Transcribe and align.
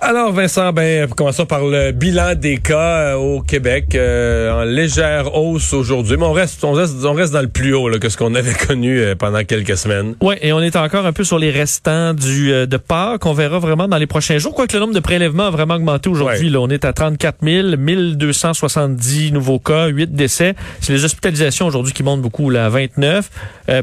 Alors 0.00 0.30
Vincent, 0.32 0.72
ben 0.72 1.08
commençons 1.08 1.44
par 1.44 1.64
le 1.64 1.90
bilan 1.90 2.36
des 2.36 2.58
cas 2.58 3.14
euh, 3.14 3.14
au 3.14 3.40
Québec 3.40 3.96
euh, 3.96 4.52
en 4.52 4.62
légère 4.62 5.34
hausse 5.34 5.72
aujourd'hui, 5.72 6.16
mais 6.16 6.24
on 6.24 6.32
reste, 6.32 6.62
on 6.62 6.70
reste, 6.70 7.04
on 7.04 7.14
reste 7.14 7.32
dans 7.32 7.42
le 7.42 7.48
plus 7.48 7.74
haut 7.74 7.88
là, 7.88 7.98
que 7.98 8.08
ce 8.08 8.16
qu'on 8.16 8.36
avait 8.36 8.54
connu 8.66 9.00
euh, 9.00 9.16
pendant 9.16 9.42
quelques 9.42 9.76
semaines. 9.76 10.14
Oui, 10.22 10.36
et 10.40 10.52
on 10.52 10.60
est 10.60 10.76
encore 10.76 11.04
un 11.04 11.12
peu 11.12 11.24
sur 11.24 11.40
les 11.40 11.50
restants 11.50 12.14
du 12.14 12.48
de 12.48 12.76
Pâques. 12.76 13.22
qu'on 13.22 13.32
verra 13.32 13.58
vraiment 13.58 13.88
dans 13.88 13.96
les 13.96 14.06
prochains 14.06 14.38
jours. 14.38 14.54
Quoique 14.54 14.72
le 14.74 14.78
nombre 14.78 14.94
de 14.94 15.00
prélèvements 15.00 15.46
a 15.46 15.50
vraiment 15.50 15.74
augmenté 15.74 16.08
aujourd'hui. 16.08 16.48
Là, 16.48 16.60
on 16.60 16.68
est 16.68 16.84
à 16.84 16.92
34 16.92 17.38
000, 17.42 17.76
1270 17.76 19.32
nouveaux 19.32 19.58
cas, 19.58 19.86
8 19.86 20.12
décès. 20.12 20.54
C'est 20.80 20.92
les 20.92 21.04
hospitalisations 21.04 21.66
aujourd'hui 21.66 21.92
qui 21.92 22.04
montent 22.04 22.22
beaucoup, 22.22 22.50
là, 22.50 22.66
à 22.66 22.68
29, 22.68 23.30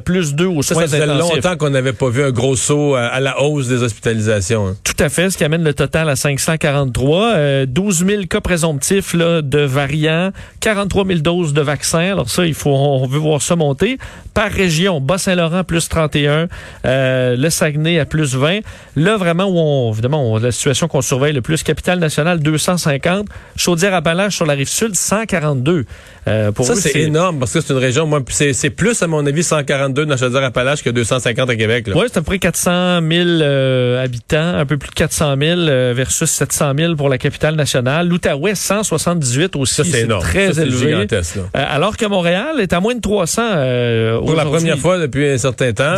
plus 0.06 0.34
2 0.34 0.46
au 0.46 0.62
soins 0.62 0.84
ça, 0.84 0.88
ça 0.88 0.98
fait 0.98 1.06
longtemps 1.06 1.58
qu'on 1.58 1.70
n'avait 1.70 1.94
pas 1.94 2.10
vu 2.10 2.24
un 2.24 2.32
gros 2.32 2.56
saut 2.56 2.96
à, 2.96 3.20
la 3.20 3.42
hausse 3.42 3.68
des 3.68 3.84
hospitalisations. 3.84 4.68
Hein. 4.68 4.76
Tout 4.84 5.04
à 5.04 5.10
fait, 5.10 5.30
ce 5.30 5.38
qui 5.38 5.44
amène 5.44 5.64
le 5.64 5.74
total 5.74 6.05
à 6.10 6.16
543. 6.16 7.66
12 7.66 8.06
000 8.06 8.24
cas 8.30 8.42
présomptifs 8.42 9.16
de 9.16 9.60
variants, 9.60 10.32
43 10.62 11.06
000 11.06 11.20
doses 11.20 11.54
de 11.54 11.62
vaccins. 11.62 12.12
Alors 12.12 12.30
ça, 12.30 12.46
il 12.46 12.54
faut, 12.54 12.72
on 12.72 13.06
veut 13.08 13.20
voir 13.20 13.42
ça 13.42 13.56
monter. 13.56 13.98
Par 14.34 14.52
région, 14.52 15.00
Bas-Saint-Laurent 15.00 15.64
plus 15.64 15.88
31, 15.88 16.48
euh, 16.86 17.36
le 17.38 17.50
Saguenay 17.50 18.00
à 18.00 18.06
plus 18.06 18.36
20. 18.36 18.60
Là, 18.96 19.18
vraiment, 19.18 19.46
où 19.46 19.58
on, 19.58 19.94
évidemment, 19.94 20.38
la 20.38 20.52
situation 20.52 20.88
qu'on 20.88 21.02
surveille 21.02 21.34
le 21.34 21.42
plus, 21.42 21.64
Capitale-Nationale 21.64 22.40
250, 22.40 23.28
Chaudière-Appalaches 23.56 24.36
sur 24.36 24.46
la 24.46 24.54
rive 24.54 24.68
sud 24.68 24.96
142. 24.96 25.86
Euh, 26.28 26.52
pour 26.52 26.66
ça, 26.66 26.76
c'est 26.76 27.00
énorme 27.02 27.40
parce 27.40 27.54
que 27.54 27.62
c'est 27.62 27.72
une 27.74 27.80
région, 27.80 28.08
moi, 28.08 28.22
c'est 28.30 28.70
plus, 28.72 29.02
à 29.02 29.08
mon 29.08 29.26
avis, 29.26 29.44
142 29.44 30.06
dans 30.06 30.18
Chaudière-Appalaches 30.18 30.84
que 30.84 30.90
250 30.90 31.50
à 31.50 31.56
Québec. 31.56 31.86
Oui, 31.94 32.06
c'est 32.08 32.18
à 32.18 32.22
peu 32.22 32.26
près 32.26 32.40
400 32.40 33.00
000 33.02 33.28
euh, 33.42 34.04
habitants, 34.04 34.56
un 34.56 34.66
peu 34.66 34.78
plus 34.78 34.90
de 34.90 34.96
400 34.96 35.36
000 35.40 35.60
euh, 35.60 35.94
versus 35.96 36.30
700 36.30 36.74
000 36.78 36.96
pour 36.96 37.10
la 37.10 37.18
capitale 37.18 37.56
nationale. 37.56 38.08
L'Outaouais, 38.08 38.56
178 38.56 39.56
aussi. 39.56 39.84
c'est 39.86 40.02
énorme. 40.02 40.24
Très 40.24 40.60
élevé. 40.60 40.94
Euh, 40.94 41.22
alors 41.54 41.98
que 41.98 42.06
Montréal 42.06 42.60
est 42.60 42.74
à 42.74 42.80
moins 42.80 42.96
de 42.96 43.02
300 43.02 43.42
euh, 43.44 44.20
Pour 44.20 44.36
la 44.36 44.46
première 44.46 44.80
fois 44.80 44.98
depuis 44.98 45.30
un 45.30 45.38
certain 45.38 45.74
temps. 45.74 45.96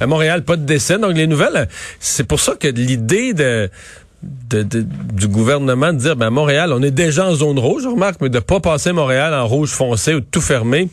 À 0.00 0.06
Montréal, 0.06 0.42
pas 0.42 0.56
de 0.56 0.64
décès. 0.64 0.98
Donc, 0.98 1.16
les 1.16 1.26
nouvelles, 1.26 1.68
c'est 1.98 2.24
pour 2.24 2.40
ça 2.40 2.54
que 2.58 2.68
l'idée 2.68 3.32
de 3.32 3.70
de, 4.22 4.62
du 4.62 5.28
gouvernement 5.28 5.92
de 5.92 5.98
dire, 5.98 6.16
ben 6.16 6.30
Montréal, 6.30 6.72
on 6.72 6.82
est 6.82 6.90
déjà 6.90 7.26
en 7.26 7.34
zone 7.34 7.58
rouge, 7.58 7.84
je 7.84 7.88
remarque, 7.88 8.20
mais 8.20 8.28
de 8.28 8.38
pas 8.38 8.60
passer 8.60 8.92
Montréal 8.92 9.32
en 9.34 9.46
rouge 9.46 9.70
foncé 9.70 10.14
ou 10.14 10.20
tout 10.20 10.40
fermer, 10.40 10.88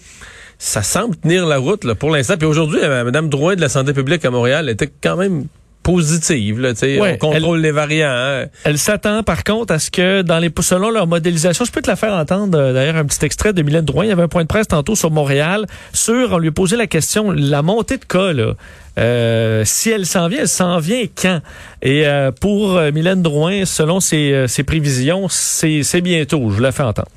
ça 0.58 0.82
semble 0.82 1.16
tenir 1.18 1.46
la 1.46 1.58
route 1.58 1.84
là, 1.84 1.96
pour 1.96 2.10
l'instant. 2.10 2.38
Puis 2.38 2.48
aujourd'hui, 2.48 2.80
euh, 2.82 3.04
Mme 3.04 3.30
Drouin 3.30 3.56
de 3.56 3.62
la 3.62 3.70
santé 3.70 3.94
publique 3.94 4.24
à 4.26 4.32
Montréal 4.32 4.70
était 4.70 4.92
quand 5.02 5.18
même 5.18 5.46
positive. 5.88 6.60
Là, 6.60 6.74
on 7.00 7.18
contrôle 7.18 7.62
les 7.62 7.72
variants. 7.72 8.10
Hein. 8.12 8.46
Elle 8.66 8.78
s'attend 8.78 9.24
par 9.24 9.46
contre 9.46 9.74
à 9.74 9.80
ce 9.80 9.90
que 9.90 10.22
dans 10.22 10.38
les 10.38 10.52
selon 10.60 10.90
leur 10.90 11.08
modélisation, 11.08 11.64
je 11.64 11.72
peux 11.72 11.82
te 11.82 11.90
la 11.90 11.96
faire 11.96 12.14
entendre 12.14 12.60
euh, 12.60 12.74
d'ailleurs 12.74 12.98
un 12.98 13.06
petit 13.06 13.24
extrait 13.24 13.54
de 13.54 13.62
Mylène 13.62 13.86
Drouin. 13.86 14.04
Il 14.04 14.10
y 14.10 14.12
avait 14.12 14.24
un 14.24 14.28
point 14.28 14.42
de 14.42 14.50
presse 14.50 14.68
tantôt 14.68 14.96
sur 14.96 15.12
Montréal 15.12 15.66
sur 15.94 16.34
on 16.34 16.40
lui 16.40 16.50
a 16.50 16.52
posé 16.52 16.76
la 16.76 16.88
question 16.88 17.32
la 17.32 17.62
montée 17.62 17.98
de 17.98 18.04
cas 18.04 18.34
là. 18.34 18.54
Euh, 19.00 19.64
si 19.64 19.90
elle 19.90 20.06
s'en 20.06 20.28
vient, 20.28 20.42
elle 20.42 20.50
s'en 20.50 20.80
vient 20.80 21.06
quand? 21.16 21.40
Et 21.82 22.06
euh, 22.06 22.32
pour 22.32 22.82
Mylène 22.94 23.22
Drouin, 23.22 23.64
selon 23.64 24.02
ses, 24.02 24.46
ses 24.50 24.64
prévisions, 24.64 25.28
c'est 25.30 26.02
bientôt. 26.02 26.50
Je 26.50 26.56
vous 26.56 26.62
la 26.62 26.74
fais 26.74 26.84
entendre. 26.84 27.08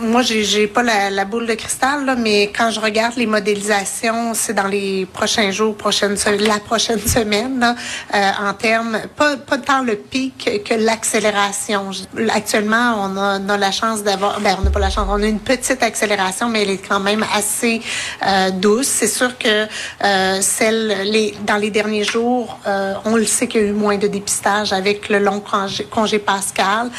Moi, 0.00 0.22
j'ai 0.22 0.68
pas 0.68 0.82
la, 0.82 1.24
boule 1.24 1.46
de 1.46 1.54
cristal, 1.54 2.04
là, 2.04 2.14
mais 2.14 2.52
quand 2.56 2.70
je 2.70 2.78
regarde 2.78 3.16
les 3.16 3.26
modélisations, 3.26 4.32
c'est 4.32 4.52
dans 4.52 4.68
les 4.68 5.06
prochains 5.06 5.50
jours, 5.50 5.76
prochaine, 5.76 6.16
la 6.38 6.60
prochaine 6.60 7.00
semaine, 7.06 7.58
là, 7.58 7.74
euh, 8.14 8.48
en 8.48 8.54
termes, 8.54 9.00
pas, 9.16 9.36
tant 9.36 9.82
le 9.82 9.96
pic 9.96 10.64
que 10.64 10.74
l'accélération. 10.74 11.90
Actuellement, 12.30 12.94
on 13.02 13.16
a, 13.16 13.56
la 13.56 13.70
chance 13.72 14.04
d'avoir, 14.04 14.40
ben, 14.40 14.56
on 14.60 14.62
n'a 14.62 14.70
pas 14.70 14.78
la 14.78 14.90
chance, 14.90 15.06
on 15.10 15.20
a 15.20 15.26
une 15.26 15.40
petite 15.40 15.82
accélération, 15.82 16.48
mais 16.48 16.62
elle 16.62 16.70
est 16.70 16.88
quand 16.88 17.00
même 17.00 17.24
assez 17.34 17.80
euh, 18.24 18.50
douce. 18.50 18.86
C'est 18.86 19.08
sûr 19.08 19.36
que 19.36 19.66
euh, 20.04 20.40
celle, 20.40 21.10
les, 21.10 21.34
dans 21.44 21.56
les 21.56 21.70
derniers 21.70 22.04
jours, 22.04 22.60
on 23.04 23.16
le 23.16 23.26
sait 23.26 23.48
qu'il 23.48 23.60
y 23.60 23.64
a 23.64 23.66
eu 23.66 23.72
moins 23.72 23.96
de 23.96 24.06
dépistage 24.06 24.72
avec 24.72 25.08
le 25.08 25.18
long 25.18 25.42
congé, 25.90 26.18
pascal. 26.18 26.90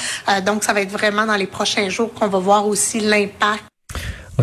Donc, 0.45 0.63
ça 0.63 0.73
va 0.73 0.81
être 0.81 0.91
vraiment 0.91 1.25
dans 1.25 1.35
les 1.35 1.47
prochains 1.47 1.89
jours 1.89 2.13
qu'on 2.13 2.27
va 2.27 2.39
voir 2.39 2.67
aussi 2.67 2.88
l'impact 2.97 3.63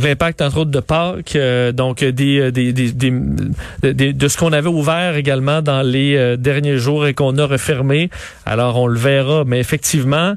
l'impact 0.01 0.43
entre 0.43 0.59
autres 0.59 0.71
de 0.71 0.81
Pâques, 0.81 1.37
euh, 1.37 1.73
donc 1.73 2.03
euh, 2.03 2.13
des, 2.13 2.53
des, 2.53 2.73
des, 2.73 4.13
de 4.13 4.29
ce 4.29 4.37
qu'on 4.37 4.53
avait 4.53 4.69
ouvert 4.69 5.17
également 5.17 5.63
dans 5.63 5.83
les 5.83 6.17
euh, 6.17 6.37
derniers 6.37 6.79
jours 6.79 7.07
et 7.07 7.15
qu'on 7.15 7.37
a 7.39 7.47
refermé. 7.47 8.11
Alors 8.45 8.77
on 8.77 8.87
le 8.87 8.99
verra, 8.99 9.45
mais 9.47 9.61
effectivement. 9.61 10.35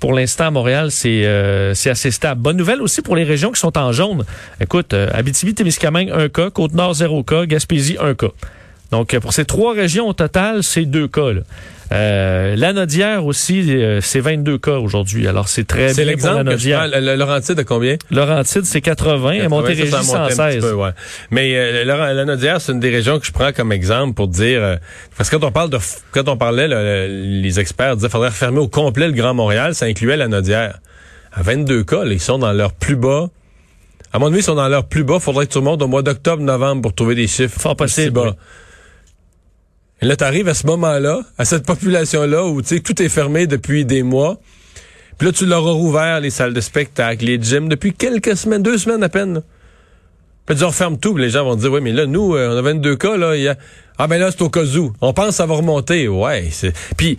Pour 0.00 0.12
l'instant, 0.12 0.52
Montréal, 0.52 0.92
c'est 0.92 1.24
c'est 1.74 1.90
assez 1.90 2.12
stable. 2.12 2.40
Bonne 2.40 2.56
nouvelle 2.56 2.80
aussi 2.80 3.02
pour 3.02 3.16
les 3.16 3.24
régions 3.24 3.50
qui 3.50 3.58
sont 3.58 3.76
en 3.76 3.90
jaune. 3.90 4.24
Écoute, 4.60 4.94
Abitibi-Témiscamingue, 4.94 6.12
un 6.12 6.28
cas. 6.28 6.50
Côte-Nord, 6.50 6.94
zéro 6.94 7.24
cas. 7.24 7.46
Gaspésie, 7.46 7.96
un 8.00 8.14
cas. 8.14 8.28
Donc, 8.90 9.18
pour 9.18 9.32
ces 9.32 9.44
trois 9.44 9.74
régions 9.74 10.08
au 10.08 10.12
total, 10.12 10.62
c'est 10.62 10.84
deux 10.84 11.08
cas. 11.08 11.32
Là. 11.32 11.40
Euh, 11.90 12.54
la 12.56 12.72
Nodière 12.72 13.24
aussi, 13.24 13.64
euh, 13.70 14.00
c'est 14.02 14.20
22 14.20 14.58
cas 14.58 14.78
aujourd'hui. 14.78 15.26
Alors, 15.26 15.48
c'est 15.48 15.64
très 15.64 15.94
bien 15.94 16.16
pour 16.16 16.32
la 16.32 16.44
Nodière. 16.44 16.86
Le, 16.86 17.16
Laurentide, 17.16 17.58
à 17.58 17.64
combien? 17.64 17.96
Laurentide, 18.10 18.64
c'est 18.64 18.80
80, 18.80 19.32
et 19.32 19.48
Montérégie, 19.48 19.90
116. 19.90 20.60
Peu, 20.60 20.72
ouais. 20.72 20.90
Mais 21.30 21.54
euh, 21.56 21.84
la, 21.84 22.24
Nodière, 22.24 22.60
c'est 22.60 22.72
une 22.72 22.80
des 22.80 22.90
régions 22.90 23.18
que 23.18 23.26
je 23.26 23.32
prends 23.32 23.52
comme 23.52 23.72
exemple 23.72 24.14
pour 24.14 24.28
dire... 24.28 24.62
Euh, 24.62 24.76
parce 25.16 25.30
que 25.30 25.36
quand 25.36 25.46
on 25.46 25.52
parle 25.52 25.70
de... 25.70 25.78
Quand 26.12 26.28
on 26.28 26.36
parlait, 26.36 26.68
les 27.08 27.60
experts 27.60 27.96
disaient 27.96 28.08
qu'il 28.08 28.12
faudrait 28.12 28.28
refermer 28.28 28.58
au 28.58 28.68
complet 28.68 29.06
le 29.06 29.14
Grand 29.14 29.34
Montréal, 29.34 29.74
ça 29.74 29.86
incluait 29.86 30.16
la 30.16 30.28
Nodière. 30.28 30.78
À 31.32 31.42
22 31.42 31.84
cas, 31.84 32.04
ils 32.04 32.20
sont 32.20 32.38
dans 32.38 32.52
leur 32.52 32.72
plus 32.72 32.96
bas... 32.96 33.28
À 34.10 34.18
mon 34.18 34.28
avis, 34.28 34.38
ils 34.38 34.42
sont 34.42 34.54
dans 34.54 34.68
leur 34.68 34.86
plus 34.86 35.04
bas. 35.04 35.20
Faudrait 35.20 35.46
que 35.46 35.52
tout 35.52 35.58
le 35.58 35.66
monde 35.66 35.82
au 35.82 35.86
mois 35.86 36.00
d'octobre, 36.00 36.42
novembre 36.42 36.80
pour 36.80 36.94
trouver 36.94 37.14
des 37.14 37.26
chiffres 37.26 37.60
Fort 37.60 37.76
possible, 37.76 38.12
bas. 38.12 38.36
Et 40.00 40.06
là, 40.06 40.16
tu 40.16 40.24
arrives 40.24 40.48
à 40.48 40.54
ce 40.54 40.66
moment-là, 40.66 41.22
à 41.38 41.44
cette 41.44 41.66
population-là 41.66 42.46
où 42.46 42.62
tu 42.62 42.68
sais 42.68 42.80
tout 42.80 43.00
est 43.02 43.08
fermé 43.08 43.46
depuis 43.46 43.84
des 43.84 44.02
mois. 44.02 44.40
Puis 45.18 45.26
là, 45.26 45.32
tu 45.32 45.46
leur 45.46 45.66
as 45.66 45.72
rouvert 45.72 46.20
les 46.20 46.30
salles 46.30 46.54
de 46.54 46.60
spectacle, 46.60 47.24
les 47.24 47.42
gyms 47.42 47.68
depuis 47.68 47.92
quelques 47.92 48.36
semaines, 48.36 48.62
deux 48.62 48.78
semaines 48.78 49.02
à 49.02 49.08
peine. 49.08 49.42
Puis 50.46 50.56
tu 50.56 50.64
refermes 50.64 50.98
tout, 50.98 51.16
les 51.16 51.30
gens 51.30 51.44
vont 51.44 51.56
dire, 51.56 51.72
oui, 51.72 51.80
mais 51.82 51.92
là, 51.92 52.06
nous, 52.06 52.34
euh, 52.34 52.54
on 52.54 52.56
a 52.56 52.62
22 52.62 52.96
cas, 52.96 53.16
là, 53.16 53.36
il 53.36 53.42
y 53.42 53.48
a... 53.48 53.56
Ah 53.98 54.06
ben 54.06 54.18
là, 54.18 54.30
c'est 54.30 54.42
au 54.42 54.48
cas 54.48 54.64
où. 54.64 54.92
On 55.00 55.12
pense 55.12 55.30
que 55.30 55.34
ça 55.34 55.44
remonter. 55.44 56.06
Ouais. 56.06 56.48
Puis 56.96 57.18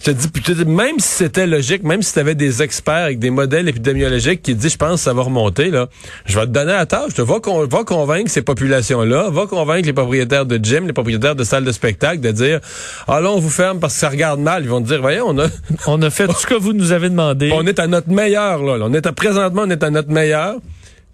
je 0.00 0.12
te 0.12 0.52
dis, 0.52 0.64
même 0.64 1.00
si 1.00 1.08
c'était 1.08 1.48
logique, 1.48 1.82
même 1.82 2.02
si 2.02 2.12
tu 2.12 2.20
avais 2.20 2.36
des 2.36 2.62
experts 2.62 2.94
avec 3.04 3.18
des 3.18 3.30
modèles 3.30 3.68
épidémiologiques 3.68 4.42
qui 4.42 4.54
disent, 4.54 4.72
je 4.72 4.76
pense 4.76 4.94
que 4.94 5.00
ça 5.00 5.12
va 5.12 5.22
remonter, 5.22 5.70
là, 5.70 5.88
je 6.24 6.38
vais 6.38 6.46
te 6.46 6.52
donner 6.52 6.72
la 6.72 6.86
tâche. 6.86 7.14
Vais, 7.16 7.24
va 7.24 7.84
convaincre 7.84 8.30
ces 8.30 8.42
populations-là, 8.42 9.28
va 9.30 9.46
convaincre 9.46 9.86
les 9.86 9.92
propriétaires 9.92 10.46
de 10.46 10.56
gym, 10.62 10.86
les 10.86 10.92
propriétaires 10.92 11.34
de 11.34 11.42
salles 11.42 11.64
de 11.64 11.72
spectacle 11.72 12.20
de 12.20 12.30
dire, 12.30 12.60
ah 13.08 13.20
là, 13.20 13.30
on 13.32 13.40
vous 13.40 13.50
ferme 13.50 13.80
parce 13.80 13.94
que 13.94 14.00
ça 14.00 14.08
regarde 14.08 14.38
mal. 14.38 14.62
Ils 14.62 14.70
vont 14.70 14.80
te 14.80 14.86
dire, 14.86 15.00
voyons, 15.00 15.24
on 15.26 15.38
a... 15.40 15.48
on 15.88 16.00
a 16.00 16.10
fait 16.10 16.28
tout 16.28 16.38
ce 16.38 16.46
que 16.46 16.54
vous 16.54 16.74
nous 16.74 16.92
avez 16.92 17.10
demandé. 17.10 17.50
On 17.52 17.66
est 17.66 17.80
à 17.80 17.88
notre 17.88 18.08
meilleur, 18.08 18.62
là. 18.62 18.78
On 18.80 18.94
est 18.94 19.04
à, 19.04 19.12
présentement, 19.12 19.62
on 19.64 19.70
est 19.70 19.82
à 19.82 19.90
notre 19.90 20.10
meilleur. 20.10 20.58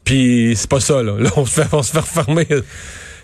Puis 0.05 0.53
c'est 0.57 0.69
pas 0.69 0.81
ça, 0.81 1.03
là. 1.03 1.15
Là, 1.19 1.31
on 1.37 1.47
se 1.47 1.63
fait, 1.63 1.69
on 1.73 1.83
se 1.83 1.93
fait 1.93 2.01
refermer. 2.01 2.47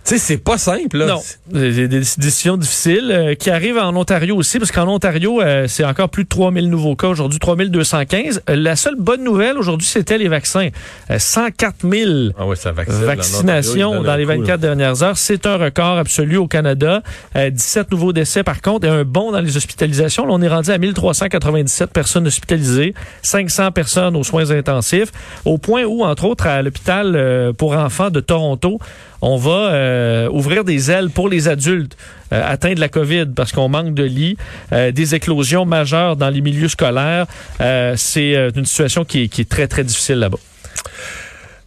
Tu 0.04 0.14
sais, 0.14 0.18
c'est 0.18 0.38
pas 0.38 0.58
simple. 0.58 0.98
Là. 0.98 1.06
Non, 1.06 1.20
des 1.52 1.88
décisions 1.88 2.56
difficiles 2.56 3.10
euh, 3.10 3.34
qui 3.34 3.50
arrivent 3.50 3.78
en 3.78 3.94
Ontario 3.94 4.36
aussi, 4.36 4.58
parce 4.58 4.72
qu'en 4.72 4.88
Ontario, 4.88 5.40
euh, 5.40 5.66
c'est 5.68 5.84
encore 5.84 6.08
plus 6.08 6.24
de 6.24 6.28
3000 6.28 6.70
nouveaux 6.70 6.96
cas 6.96 7.08
aujourd'hui, 7.08 7.38
3215. 7.38 8.42
Euh, 8.48 8.56
la 8.56 8.76
seule 8.76 8.96
bonne 8.96 9.22
nouvelle 9.22 9.58
aujourd'hui, 9.58 9.86
c'était 9.86 10.18
les 10.18 10.28
vaccins. 10.28 10.68
104 11.16 11.88
000 11.88 12.10
ah 12.38 12.46
ouais, 12.46 12.56
ça 12.56 12.72
vaccine, 12.72 13.04
vaccinations 13.04 14.02
dans 14.02 14.16
les 14.16 14.24
24 14.24 14.60
dernières 14.60 15.02
heures. 15.02 15.18
C'est 15.18 15.46
un 15.46 15.56
record 15.56 15.98
absolu 15.98 16.36
au 16.36 16.46
Canada. 16.46 17.02
17 17.34 17.90
nouveaux 17.90 18.12
décès 18.12 18.42
par 18.42 18.60
contre 18.60 18.86
et 18.86 18.90
un 18.90 19.04
bond 19.04 19.32
dans 19.32 19.40
les 19.40 19.56
hospitalisations. 19.56 20.26
Là, 20.26 20.32
on 20.32 20.42
est 20.42 20.48
rendu 20.48 20.70
à 20.70 20.78
1397 20.78 21.90
personnes 21.90 22.26
hospitalisées, 22.26 22.94
500 23.22 23.72
personnes 23.72 24.16
aux 24.16 24.24
soins 24.24 24.50
intensifs, 24.50 25.10
au 25.44 25.58
point 25.58 25.84
où, 25.84 26.04
entre 26.04 26.24
autres, 26.24 26.46
à 26.46 26.62
l'hôpital 26.62 27.52
pour 27.58 27.72
enfants 27.72 28.10
de 28.10 28.20
Toronto, 28.20 28.78
on 29.22 29.36
va 29.36 29.70
euh, 29.90 30.28
ouvrir 30.30 30.64
des 30.64 30.90
ailes 30.90 31.10
pour 31.10 31.28
les 31.28 31.48
adultes 31.48 31.96
euh, 32.32 32.42
atteints 32.44 32.74
de 32.74 32.80
la 32.80 32.88
COVID 32.88 33.26
parce 33.34 33.52
qu'on 33.52 33.68
manque 33.68 33.94
de 33.94 34.04
lits, 34.04 34.36
euh, 34.72 34.92
des 34.92 35.14
éclosions 35.14 35.64
majeures 35.64 36.16
dans 36.16 36.30
les 36.30 36.40
milieux 36.40 36.68
scolaires. 36.68 37.26
c'est 37.96 38.34
une 38.56 38.64
situation 38.64 39.04
qui 39.04 39.22
est, 39.22 39.28
qui 39.28 39.40
est 39.42 39.50
très, 39.50 39.66
très 39.66 39.84
difficile 39.84 40.16
là-bas. 40.16 40.38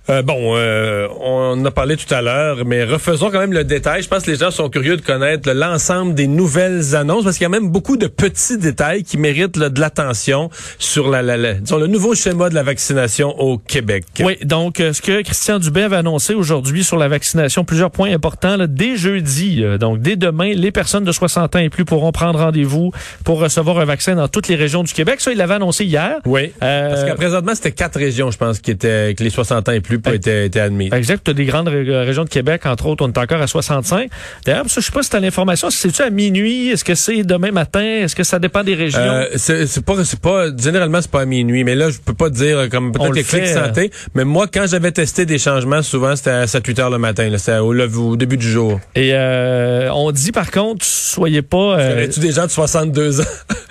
Euh, 0.10 0.22
bon, 0.22 0.58
euh, 0.58 1.08
on 1.22 1.54
en 1.54 1.66
a 1.66 1.72
parlé 1.72 1.96
tout 1.96 2.14
à 2.14 2.22
l'heure, 2.22 2.66
mais 2.66 2.84
refaisons 2.84 3.32
quand 3.32 3.40
même 3.40 3.54
le 3.54 3.64
détail. 3.64 4.04
Je 4.04 4.10
pense 4.10 4.24
que 4.24 4.32
les 4.32 4.38
gens 4.38 4.52
sont 4.52 4.70
curieux 4.70 4.98
de 4.98 5.02
connaître 5.02 5.50
l'ensemble 5.52 6.14
des 6.14 6.28
nouvelles 6.28 6.94
annonces 6.96 7.24
parce 7.24 7.38
qu'il 7.38 7.44
y 7.44 7.46
a 7.46 7.50
même 7.50 7.70
beaucoup 7.70 7.96
de 7.96 8.08
petits 8.08 8.58
détails 8.58 9.04
qui 9.04 9.18
méritent 9.18 9.58
de 9.58 9.80
l'attention 9.80 10.50
sur 10.78 11.10
la, 11.10 11.22
la, 11.22 11.54
disons, 11.54 11.78
le 11.78 11.88
nouveau 11.88 12.16
schéma 12.16 12.50
de 12.50 12.56
la 12.56 12.64
vaccination 12.64 13.40
au 13.40 13.58
Québec. 13.58 14.04
Oui, 14.20 14.38
donc 14.44 14.82
euh, 14.82 14.92
ce 14.92 15.02
que 15.02 15.22
Christian 15.22 15.58
Dubé 15.58 15.84
avait 15.84 15.96
annoncé 15.96 16.34
aujourd'hui 16.34 16.84
sur 16.84 16.98
la 16.98 17.08
vaccination, 17.08 17.64
plusieurs 17.64 17.92
points 17.92 18.12
importants. 18.12 18.58
Là, 18.58 18.68
dès 18.68 18.98
jeudi, 18.98 19.64
donc 19.80 20.02
dès 20.02 20.18
demain, 20.18 20.52
les 20.54 20.72
personnes 20.72 21.06
de 21.06 21.12
60 21.14 21.56
ans 21.56 21.60
et 21.60 21.70
plus 21.70 21.86
pourront 21.86 22.12
prendre 22.12 22.40
rendez-vous 22.40 22.92
pour 23.24 23.40
recevoir 23.40 23.80
un 23.80 23.86
vaccin 23.86 24.16
dans 24.16 24.28
toutes 24.28 24.50
les 24.50 24.56
régions 24.56 24.84
du 24.84 24.92
Québec. 24.92 25.22
Ça, 25.22 25.32
il 25.32 25.38
l'avait 25.38 25.54
annoncé 25.56 25.86
hier. 25.86 26.18
Oui, 26.26 26.52
parce 26.60 27.06
qu'à 27.06 27.16
présentement, 27.16 27.56
c'était 27.56 27.72
quatre 27.72 27.98
régions, 27.98 28.32
je 28.32 28.38
pense, 28.38 28.60
qui 28.60 28.72
étaient 28.72 29.16
que 29.18 29.24
les 29.24 29.30
60 29.30 29.70
ans 29.70 29.72
et 29.72 29.80
plus 29.80 29.93
pas 30.00 30.14
été, 30.14 30.46
été 30.46 30.60
admis. 30.60 30.90
Exact. 30.94 31.24
Tu 31.24 31.32
as 31.32 31.34
des 31.34 31.46
grandes 31.46 31.68
régions 31.68 32.24
de 32.24 32.30
Québec, 32.30 32.66
entre 32.66 32.86
autres, 32.88 33.06
on 33.06 33.12
est 33.12 33.18
encore 33.18 33.42
à 33.42 33.48
65. 33.48 34.10
D'ailleurs, 34.46 34.66
je 34.68 34.80
sais 34.80 34.92
pas 34.92 35.04
si 35.04 35.10
tu 35.10 35.16
as 35.16 35.20
l'information. 35.20 35.70
C'est-tu 35.70 36.02
à 36.02 36.10
minuit? 36.10 36.70
Est-ce 36.70 36.84
que 36.84 36.96
c'est 36.96 37.24
demain 37.24 37.52
matin? 37.52 37.82
Est-ce 37.82 38.16
que 38.16 38.24
ça 38.24 38.40
dépend 38.40 38.64
des 38.64 38.76
régions? 38.76 39.00
Euh, 39.00 39.28
c'est 39.36 39.86
pas, 39.86 40.04
c'est 40.04 40.20
pas, 40.20 40.48
généralement, 40.56 41.02
c'est 41.02 41.12
pas 41.12 41.22
à 41.22 41.26
minuit. 41.26 41.64
Mais 41.64 41.76
là, 41.76 41.90
je 41.90 42.00
peux 42.00 42.14
pas 42.14 42.30
dire, 42.30 42.70
comme 42.70 42.92
peut-être 42.92 43.14
les 43.14 43.24
clics 43.24 43.44
euh, 43.44 43.66
santé. 43.68 43.92
Mais 44.16 44.24
moi, 44.24 44.48
quand 44.52 44.66
j'avais 44.68 44.92
testé 44.92 45.26
des 45.26 45.38
changements, 45.38 45.82
souvent, 45.82 46.16
c'était 46.16 46.32
à 46.32 46.46
7-8 46.46 46.82
heures 46.82 46.90
le 46.90 46.98
matin. 46.98 47.30
C'était 47.38 47.58
au, 47.58 47.74
au, 47.74 48.16
début 48.16 48.38
du 48.38 48.50
jour. 48.50 48.80
Et 48.96 49.12
euh, 49.14 49.90
on 49.94 50.12
dit, 50.12 50.32
par 50.32 50.52
contre, 50.52 50.86
soyez 50.86 51.42
pas... 51.42 51.80
Euh, 51.80 52.08
tu 52.08 52.20
des 52.20 52.32
gens 52.32 52.46
de 52.46 52.52
62 52.52 53.22
ans? 53.22 53.24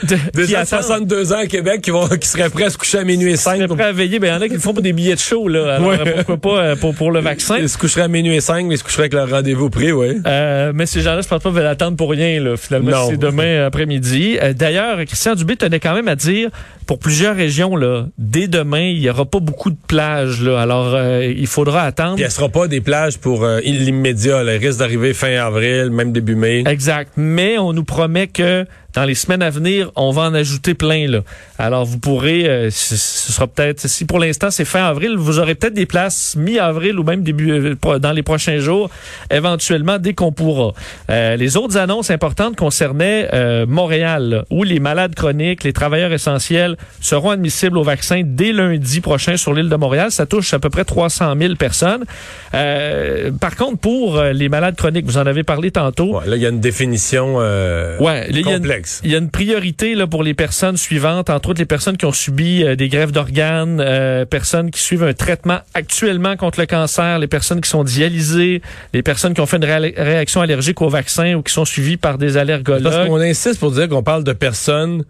des 0.35 0.47
gens 0.47 0.63
de 0.63 0.67
62 0.67 1.33
ans 1.33 1.39
à 1.39 1.47
Québec 1.47 1.81
qui 1.83 1.91
vont 1.91 2.07
qui 2.09 2.29
seraient 2.29 2.51
prêts 2.51 2.65
à 2.65 2.71
se 2.71 2.79
coucher 2.79 2.99
à 2.99 3.05
minuit 3.05 3.33
et 3.33 3.37
5. 3.37 3.53
Qui 3.53 3.59
seraient 3.59 3.69
prêts 3.69 3.85
à 3.85 3.93
veiller. 3.93 4.19
Ben, 4.19 4.29
il 4.29 4.31
y 4.31 4.37
en 4.37 4.41
a 4.41 4.49
qui 4.49 4.55
le 4.55 4.61
font 4.61 4.73
pour 4.73 4.83
des 4.83 4.93
billets 4.93 5.15
de 5.15 5.21
show, 5.21 5.49
là. 5.49 5.77
Alors, 5.77 5.93
pourquoi 6.17 6.37
pas 6.37 6.63
euh, 6.63 6.77
pour, 6.77 6.95
pour 6.95 7.11
le 7.11 7.21
vaccin? 7.21 7.59
Ils 7.59 7.69
se 7.69 7.79
coucheraient 7.79 8.03
à 8.03 8.09
minuit 8.09 8.37
et 8.37 8.41
5, 8.41 8.67
mais 8.67 8.75
ils 8.75 8.79
se 8.79 8.85
coucheraient 8.85 9.03
avec 9.03 9.15
leur 9.15 9.31
rendez-vous 9.31 9.71
pris, 9.71 9.93
oui. 9.93 10.21
Euh, 10.27 10.73
mais 10.75 10.87
ces 10.87 11.01
gens-là, 11.01 11.21
je 11.23 11.29
pense 11.29 11.43
pas 11.43 11.51
veulent 11.51 11.67
attendre 11.67 11.97
pour 11.97 12.11
rien, 12.11 12.41
là, 12.41 12.57
finalement. 12.57 13.09
C'est 13.09 13.17
demain 13.17 13.67
après-midi. 13.67 14.39
Euh, 14.43 14.53
d'ailleurs, 14.53 14.99
Christian 15.05 15.35
Dubé 15.35 15.57
tenait 15.57 15.81
quand 15.81 15.95
même 15.95 16.09
à 16.09 16.17
dire, 16.17 16.51
pour 16.87 16.99
plusieurs 16.99 17.37
régions, 17.37 17.77
là, 17.77 18.07
dès 18.19 18.49
demain, 18.49 18.83
il 18.83 18.99
y 18.99 19.11
aura 19.11 19.25
pas 19.25 19.41
beaucoup 19.41 19.71
de 19.71 19.79
plages, 19.87 20.43
là. 20.43 20.61
Alors, 20.61 20.95
euh, 20.95 21.25
il 21.25 21.47
faudra 21.47 21.83
attendre. 21.83 22.15
Puis, 22.15 22.25
il 22.25 22.27
ne 22.27 22.33
sera 22.33 22.49
pas 22.49 22.69
des 22.69 22.81
plages 22.81 23.19
pour 23.19 23.47
l'immédiat, 23.65 24.43
Il 24.43 24.51
risque 24.51 24.79
d'arriver 24.79 25.15
fin 25.15 25.33
avril, 25.37 25.91
même 25.91 26.13
début 26.13 26.35
mai. 26.35 26.65
Exact. 26.67 27.13
Mais 27.17 27.59
on 27.59 27.73
nous 27.73 27.85
promet 27.85 28.27
que 28.27 28.67
dans 28.95 29.05
les 29.05 29.15
semaines 29.15 29.43
à 29.43 29.51
venir, 29.51 29.91
on 29.97 30.11
va 30.11 30.23
en 30.23 30.35
ajouter 30.35 30.75
plein. 30.75 31.09
Là. 31.09 31.21
Alors, 31.59 31.85
vous 31.85 31.99
pourrez, 31.99 32.49
euh, 32.49 32.71
ce, 32.71 32.97
sera 32.97 33.47
peut-être, 33.47 33.89
si 33.89 34.05
pour 34.05 34.19
l'instant 34.19 34.51
c'est 34.51 34.65
fin 34.65 34.85
avril, 34.85 35.17
vous 35.17 35.39
aurez 35.39 35.55
peut-être 35.55 35.75
des 35.75 35.87
places 35.87 36.37
mi-avril 36.37 36.99
ou 36.99 37.05
même 37.05 37.23
début 37.23 37.53
euh, 37.53 37.99
dans 37.99 38.13
les 38.13 38.23
prochains 38.23 38.59
jours, 38.59 38.91
éventuellement 39.31 39.99
dès 39.99 40.13
qu'on 40.13 40.33
pourra. 40.33 40.73
Euh, 41.11 41.37
les 41.37 41.57
autres 41.57 41.79
annonces 41.79 42.11
importantes 42.11 42.57
concernaient 42.57 43.31
Montréal, 43.67 44.45
où 44.51 44.63
les 44.63 44.81
malades 44.81 45.15
chroniques, 45.15 45.65
les 45.65 45.73
travailleurs 45.73 46.13
essentiels 46.13 46.77
seront 47.01 47.31
admissibles 47.31 47.79
au 47.79 47.83
vaccin 47.83 48.23
dès 48.25 48.53
lundi 48.53 49.01
prochain 49.01 49.37
sur 49.37 49.55
l'île 49.55 49.69
de 49.69 49.77
Montréal. 49.77 50.11
Ça 50.11 50.27
touche 50.27 50.53
à 50.55 50.59
peu 50.59 50.71
près 50.71 50.85
300 50.85 51.35
000 51.39 51.55
personnes. 51.55 52.05
par 52.53 53.57
contre, 53.57 53.79
pour 53.79 54.21
les 54.23 54.49
malades 54.49 54.77
chroniques, 54.77 55.07
vous 55.07 55.19
en 55.19 55.27
avez 55.27 55.45
parlé 55.45 55.71
tantôt. 55.71 56.19
Ouais, 56.19 56.27
là, 56.27 56.37
il 56.37 56.43
y 56.43 56.47
a 56.47 56.51
une 56.51 56.61
définition 56.61 57.37
ouais, 57.37 58.29
complexe. 58.45 58.82
Il 59.05 59.11
y 59.11 59.15
a 59.15 59.19
une 59.19 59.31
priorité 59.31 59.95
là, 59.95 60.07
pour 60.07 60.23
les 60.23 60.35
personnes 60.35 60.77
suivantes, 60.77 61.31
entre 61.31 61.51
autres 61.51 61.61
les 61.61 61.67
personnes 61.67 61.97
qui 61.97 62.05
ont 62.05 62.13
subi 62.13 62.63
euh, 62.63 62.77
des 62.77 62.89
grèves 62.89 63.13
d'organes, 63.13 63.81
euh, 63.81 64.25
personnes 64.25 64.71
qui 64.71 64.81
suivent 64.81 65.05
un 65.05 65.13
traitement 65.13 65.59
actuellement 65.75 66.37
contre 66.37 66.61
le 66.61 66.67
cancer, 66.67 67.19
les 67.19 67.27
personnes 67.27 67.61
qui 67.61 67.71
sont 67.71 67.85
dialysées, 67.85 68.63
les 68.93 69.03
personnes 69.03 69.35
qui 69.35 69.41
ont 69.41 69.47
fait 69.47 69.59
une 69.59 69.65
réaction 69.65 70.41
allergique 70.41 70.81
au 70.83 70.89
vaccin 70.89 71.35
ou 71.35 71.43
qui 71.43 71.53
sont 71.53 71.65
suivies 71.65 71.97
par 71.97 72.19
des 72.19 72.37
allergologues. 72.37 72.83
Parce 72.83 73.09
qu'on 73.09 73.21
insiste 73.21 73.59
pour 73.61 73.73
dire 73.73 73.89
qu'on 73.89 74.03
parle 74.03 74.25
de 74.25 74.33
personnes 74.33 75.05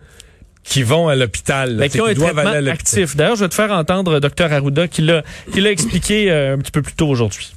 qui 0.64 0.82
vont 0.82 1.08
à 1.08 1.16
l'hôpital. 1.16 1.76
Ben, 1.76 1.88
qui 1.88 2.00
ont 2.00 2.06
un 2.06 2.14
traitement 2.14 2.70
actif. 2.70 3.16
D'ailleurs, 3.16 3.36
je 3.36 3.44
vais 3.44 3.48
te 3.48 3.54
faire 3.54 3.72
entendre 3.72 4.20
Dr 4.20 4.52
Arruda 4.52 4.88
qui 4.88 5.02
l'a 5.02 5.22
expliqué 5.70 6.30
euh, 6.30 6.54
un 6.54 6.58
petit 6.58 6.70
peu 6.70 6.82
plus 6.82 6.94
tôt 6.94 7.08
aujourd'hui. 7.08 7.52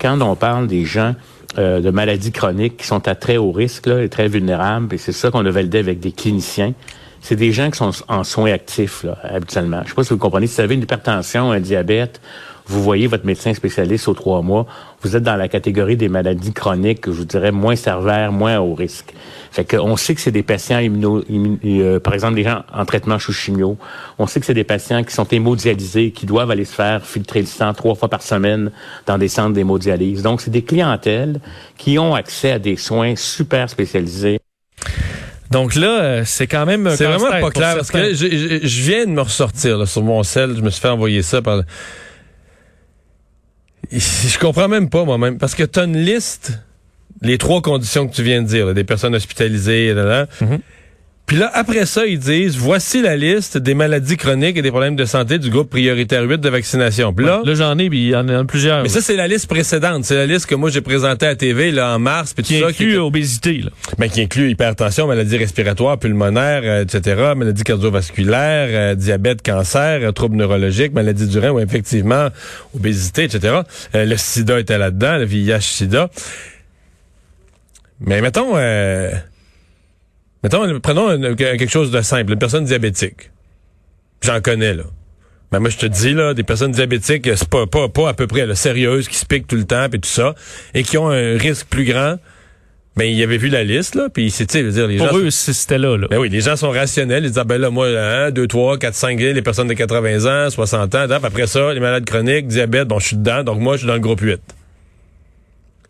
Quand 0.00 0.20
on 0.22 0.36
parle 0.36 0.66
des 0.66 0.84
gens 0.84 1.14
euh, 1.58 1.80
de 1.80 1.90
maladies 1.90 2.32
chroniques 2.32 2.76
qui 2.78 2.86
sont 2.86 3.08
à 3.08 3.14
très 3.14 3.36
haut 3.36 3.52
risque 3.52 3.86
là, 3.86 4.02
et 4.02 4.08
très 4.08 4.28
vulnérables. 4.28 4.94
Et 4.94 4.98
c'est 4.98 5.12
ça 5.12 5.30
qu'on 5.30 5.44
a 5.44 5.50
validé 5.50 5.78
avec 5.78 6.00
des 6.00 6.12
cliniciens. 6.12 6.74
C'est 7.20 7.36
des 7.36 7.52
gens 7.52 7.70
qui 7.70 7.78
sont 7.78 7.90
en 8.08 8.24
soins 8.24 8.52
actifs 8.52 9.02
là, 9.02 9.18
habituellement. 9.22 9.82
Je 9.84 9.90
sais 9.90 9.94
pas 9.94 10.04
si 10.04 10.10
vous 10.10 10.18
comprenez. 10.18 10.46
Si 10.46 10.56
vous 10.56 10.60
avez 10.62 10.74
une 10.74 10.82
hypertension, 10.82 11.50
un 11.52 11.60
diabète, 11.60 12.20
vous 12.70 12.82
voyez 12.84 13.08
votre 13.08 13.26
médecin 13.26 13.52
spécialiste 13.52 14.06
aux 14.06 14.14
trois 14.14 14.42
mois, 14.42 14.64
vous 15.02 15.16
êtes 15.16 15.24
dans 15.24 15.34
la 15.34 15.48
catégorie 15.48 15.96
des 15.96 16.08
maladies 16.08 16.52
chroniques, 16.52 17.06
je 17.06 17.10
vous 17.10 17.24
dirais, 17.24 17.50
moins 17.50 17.74
sévères, 17.74 18.30
moins 18.30 18.60
haut 18.60 18.74
risque. 18.74 19.12
Fait 19.50 19.64
qu'on 19.64 19.96
sait 19.96 20.14
que 20.14 20.20
c'est 20.20 20.30
des 20.30 20.44
patients 20.44 20.78
immuno, 20.78 21.24
euh, 21.64 21.98
par 21.98 22.14
exemple, 22.14 22.36
des 22.36 22.44
gens 22.44 22.62
en 22.72 22.84
traitement 22.84 23.18
sous 23.18 23.32
chimio. 23.32 23.76
On 24.20 24.28
sait 24.28 24.38
que 24.38 24.46
c'est 24.46 24.54
des 24.54 24.62
patients 24.62 25.02
qui 25.02 25.12
sont 25.12 25.24
hémodialysés, 25.24 26.12
qui 26.12 26.26
doivent 26.26 26.52
aller 26.52 26.64
se 26.64 26.74
faire 26.74 27.04
filtrer 27.04 27.40
le 27.40 27.46
sang 27.46 27.74
trois 27.74 27.96
fois 27.96 28.08
par 28.08 28.22
semaine 28.22 28.70
dans 29.06 29.18
des 29.18 29.28
centres 29.28 29.54
d'hémodialyse. 29.54 30.22
Donc, 30.22 30.40
c'est 30.40 30.52
des 30.52 30.62
clientèles 30.62 31.40
qui 31.76 31.98
ont 31.98 32.14
accès 32.14 32.52
à 32.52 32.58
des 32.60 32.76
soins 32.76 33.16
super 33.16 33.68
spécialisés. 33.68 34.38
Donc 35.50 35.74
là, 35.74 36.00
euh, 36.00 36.22
c'est 36.24 36.46
quand 36.46 36.64
même 36.64 36.88
c'est 36.94 37.06
vraiment 37.06 37.28
pas 37.28 37.50
clair 37.50 37.74
parce 37.74 37.90
que 37.90 38.14
je, 38.14 38.60
je, 38.62 38.82
viens 38.82 39.04
de 39.04 39.10
me 39.10 39.22
ressortir 39.22 39.78
là, 39.78 39.86
sur 39.86 40.02
mon 40.02 40.22
sel, 40.22 40.54
je 40.56 40.60
me 40.60 40.70
suis 40.70 40.80
fait 40.80 40.88
envoyer 40.88 41.22
ça 41.22 41.42
par 41.42 41.62
je 43.98 44.38
comprends 44.38 44.68
même 44.68 44.88
pas 44.88 45.04
moi-même 45.04 45.38
parce 45.38 45.54
que 45.54 45.64
tu 45.64 45.80
une 45.80 45.96
liste 45.96 46.58
les 47.22 47.38
trois 47.38 47.60
conditions 47.60 48.08
que 48.08 48.14
tu 48.14 48.22
viens 48.22 48.42
de 48.42 48.46
dire, 48.46 48.74
des 48.74 48.84
personnes 48.84 49.14
hospitalisées, 49.14 49.92
là, 49.94 50.26
mm-hmm. 50.40 50.58
Puis 51.30 51.38
là, 51.38 51.48
après 51.54 51.86
ça, 51.86 52.06
ils 52.06 52.18
disent, 52.18 52.56
voici 52.56 53.02
la 53.02 53.16
liste 53.16 53.56
des 53.56 53.74
maladies 53.74 54.16
chroniques 54.16 54.56
et 54.56 54.62
des 54.62 54.70
problèmes 54.72 54.96
de 54.96 55.04
santé 55.04 55.38
du 55.38 55.48
groupe 55.48 55.70
prioritaire 55.70 56.24
8 56.24 56.38
de 56.40 56.48
vaccination. 56.48 57.14
Puis 57.14 57.24
là, 57.24 57.40
là 57.44 57.54
j'en 57.54 57.78
ai, 57.78 57.88
puis 57.88 58.00
il 58.00 58.08
y 58.08 58.16
en 58.16 58.28
a 58.28 58.42
plusieurs. 58.42 58.82
Mais 58.82 58.88
ça, 58.88 59.00
c'est 59.00 59.14
la 59.14 59.28
liste 59.28 59.46
précédente. 59.46 60.04
C'est 60.04 60.16
la 60.16 60.26
liste 60.26 60.46
que 60.46 60.56
moi, 60.56 60.70
j'ai 60.70 60.80
présentée 60.80 61.26
à 61.26 61.36
TV 61.36 61.70
là, 61.70 61.94
en 61.94 62.00
mars. 62.00 62.34
Puis 62.34 62.42
qui 62.42 62.58
tout 62.58 62.66
inclut 62.66 62.94
ça, 62.96 63.04
obésité. 63.04 63.58
Là. 63.58 63.70
Ben, 63.96 64.10
qui 64.10 64.22
inclut 64.22 64.50
hypertension, 64.50 65.06
maladie 65.06 65.36
respiratoire, 65.36 66.00
pulmonaire, 66.00 66.62
euh, 66.64 66.82
etc., 66.82 67.34
maladie 67.36 67.62
cardiovasculaire, 67.62 68.68
euh, 68.72 68.94
diabète, 68.96 69.40
cancer, 69.42 70.00
euh, 70.02 70.10
troubles 70.10 70.34
neurologiques, 70.34 70.94
maladie 70.94 71.28
du 71.28 71.38
rein, 71.38 71.50
ou 71.50 71.60
effectivement, 71.60 72.26
obésité, 72.74 73.22
etc. 73.22 73.60
le 73.94 74.16
sida 74.16 74.58
était 74.58 74.78
là-dedans, 74.78 75.18
le 75.18 75.26
VIH-sida. 75.26 76.10
Mais 78.00 78.20
mettons... 78.20 78.56
Mettons, 80.42 80.80
prenons 80.80 81.34
quelque 81.36 81.68
chose 81.68 81.90
de 81.90 82.00
simple, 82.00 82.32
une 82.32 82.38
personne 82.38 82.64
diabétique. 82.64 83.30
J'en 84.22 84.40
connais, 84.40 84.74
là. 84.74 84.84
Mais 85.52 85.58
moi, 85.58 85.68
je 85.68 85.78
te 85.78 85.86
dis, 85.86 86.14
là, 86.14 86.32
des 86.32 86.44
personnes 86.44 86.70
diabétiques, 86.70 87.28
c'est 87.34 87.48
pas, 87.48 87.66
pas, 87.66 87.88
pas 87.88 88.08
à 88.08 88.14
peu 88.14 88.26
près 88.26 88.46
là, 88.46 88.54
sérieuses, 88.54 89.08
qui 89.08 89.16
se 89.16 89.26
piquent 89.26 89.48
tout 89.48 89.56
le 89.56 89.64
temps, 89.64 89.86
et 89.86 89.98
tout 89.98 90.08
ça, 90.08 90.34
et 90.74 90.82
qui 90.84 90.96
ont 90.96 91.10
un 91.10 91.36
risque 91.36 91.66
plus 91.68 91.84
grand. 91.84 92.18
Ben, 92.96 93.04
il 93.04 93.22
avait 93.22 93.38
vu 93.38 93.48
la 93.48 93.64
liste, 93.64 93.94
là, 93.94 94.08
puis 94.12 94.30
c'est, 94.30 94.46
tu 94.46 94.70
dire, 94.70 94.86
les 94.86 94.96
Pour 94.96 95.08
gens... 95.08 95.18
eux, 95.18 95.30
c'était 95.30 95.78
là, 95.78 95.96
là. 95.96 96.06
Ben 96.10 96.18
oui, 96.18 96.28
les 96.28 96.40
gens 96.40 96.56
sont 96.56 96.70
rationnels, 96.70 97.24
ils 97.24 97.28
disent, 97.28 97.38
ah, 97.38 97.44
ben 97.44 97.58
là, 97.58 97.70
moi, 97.70 97.86
1, 97.88 98.30
2, 98.30 98.46
3, 98.46 98.78
4, 98.78 98.94
5, 98.94 99.18
les 99.18 99.42
personnes 99.42 99.68
de 99.68 99.74
80 99.74 100.46
ans, 100.46 100.50
60 100.50 100.94
ans, 100.94 101.06
après 101.10 101.46
ça, 101.46 101.72
les 101.72 101.80
malades 101.80 102.04
chroniques, 102.04 102.46
diabète, 102.46 102.88
bon, 102.88 102.98
je 102.98 103.06
suis 103.08 103.16
dedans, 103.16 103.42
donc 103.42 103.60
moi, 103.60 103.74
je 103.74 103.78
suis 103.78 103.86
dans 103.86 103.94
le 103.94 104.00
groupe 104.00 104.20
8. 104.20 104.40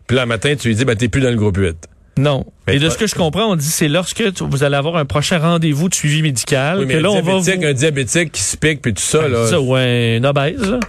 Puis 0.07 0.15
là, 0.15 0.25
matin, 0.25 0.55
tu 0.57 0.67
lui 0.67 0.75
dis, 0.75 0.85
ben, 0.85 0.95
t'es 0.95 1.07
plus 1.07 1.21
dans 1.21 1.29
le 1.29 1.35
groupe 1.35 1.57
8. 1.57 1.87
Non. 2.17 2.45
Et 2.67 2.79
de 2.79 2.89
ce 2.89 2.97
que 2.97 3.07
je 3.07 3.15
comprends, 3.15 3.51
on 3.51 3.55
dit 3.55 3.65
c'est 3.65 3.87
lorsque 3.87 4.21
vous 4.41 4.63
allez 4.63 4.75
avoir 4.75 4.97
un 4.97 5.05
prochain 5.05 5.39
rendez-vous 5.39 5.89
de 5.89 5.95
suivi 5.95 6.21
médical 6.21 6.79
oui, 6.79 6.85
mais 6.85 6.95
que 6.95 6.99
là 6.99 7.11
on 7.11 7.21
va 7.21 7.37
vous... 7.37 7.49
un 7.49 7.73
diabétique 7.73 8.31
qui 8.33 8.41
se 8.41 8.57
pique 8.57 8.81
puis 8.81 8.93
tout 8.93 9.01
ça 9.01 9.21
ben, 9.21 9.31
là. 9.31 9.47
Ça 9.47 9.61
ou 9.61 9.75
un 9.75 10.23
obèse 10.23 10.69
là. 10.69 10.79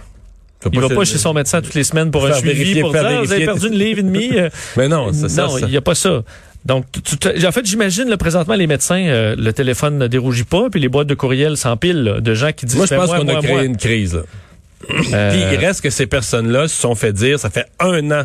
Il 0.71 0.79
va 0.79 0.89
pas 0.89 1.05
chez 1.05 1.17
son 1.17 1.33
médecin 1.33 1.61
toutes 1.61 1.73
les 1.73 1.83
semaines 1.83 2.11
pour 2.11 2.25
un 2.25 2.33
suivi 2.33 2.79
pour 2.81 2.91
dire 2.91 3.21
vous 3.21 3.31
avez 3.31 3.45
perdu 3.45 3.67
une 3.67 3.75
livre 3.75 3.99
et 3.99 4.03
demie. 4.03 4.31
mais 4.77 4.87
non, 4.87 5.11
c'est 5.11 5.29
ça. 5.29 5.47
Non, 5.47 5.57
il 5.57 5.67
n'y 5.67 5.77
a 5.77 5.81
pas 5.81 5.95
ça. 5.95 6.23
Donc, 6.65 6.85
en 7.45 7.51
fait, 7.51 7.65
j'imagine 7.65 8.09
le 8.09 8.15
présentement 8.15 8.55
les 8.55 8.67
médecins, 8.67 9.05
euh, 9.07 9.35
le 9.37 9.51
téléphone 9.51 9.97
ne 9.97 10.07
dérougit 10.07 10.45
pas, 10.45 10.69
puis 10.69 10.79
les 10.79 10.87
boîtes 10.87 11.07
de 11.07 11.13
courriel 11.13 11.57
s'empilent 11.57 12.19
de 12.21 12.33
gens 12.33 12.53
qui 12.53 12.65
disent. 12.65 12.77
Moi, 12.77 12.85
je 12.89 12.95
pense 12.95 13.09
qu'on 13.09 13.27
a 13.27 13.41
créé 13.41 13.65
une 13.65 13.75
crise. 13.77 14.15
Euh... 14.15 15.31
Puis 15.31 15.41
il 15.51 15.57
reste 15.57 15.81
que 15.81 15.89
ces 15.89 16.07
personnes-là 16.07 16.67
se 16.67 16.79
sont 16.79 16.95
fait 16.95 17.13
dire, 17.13 17.39
ça 17.39 17.49
fait 17.49 17.65
un 17.79 18.11
an 18.11 18.23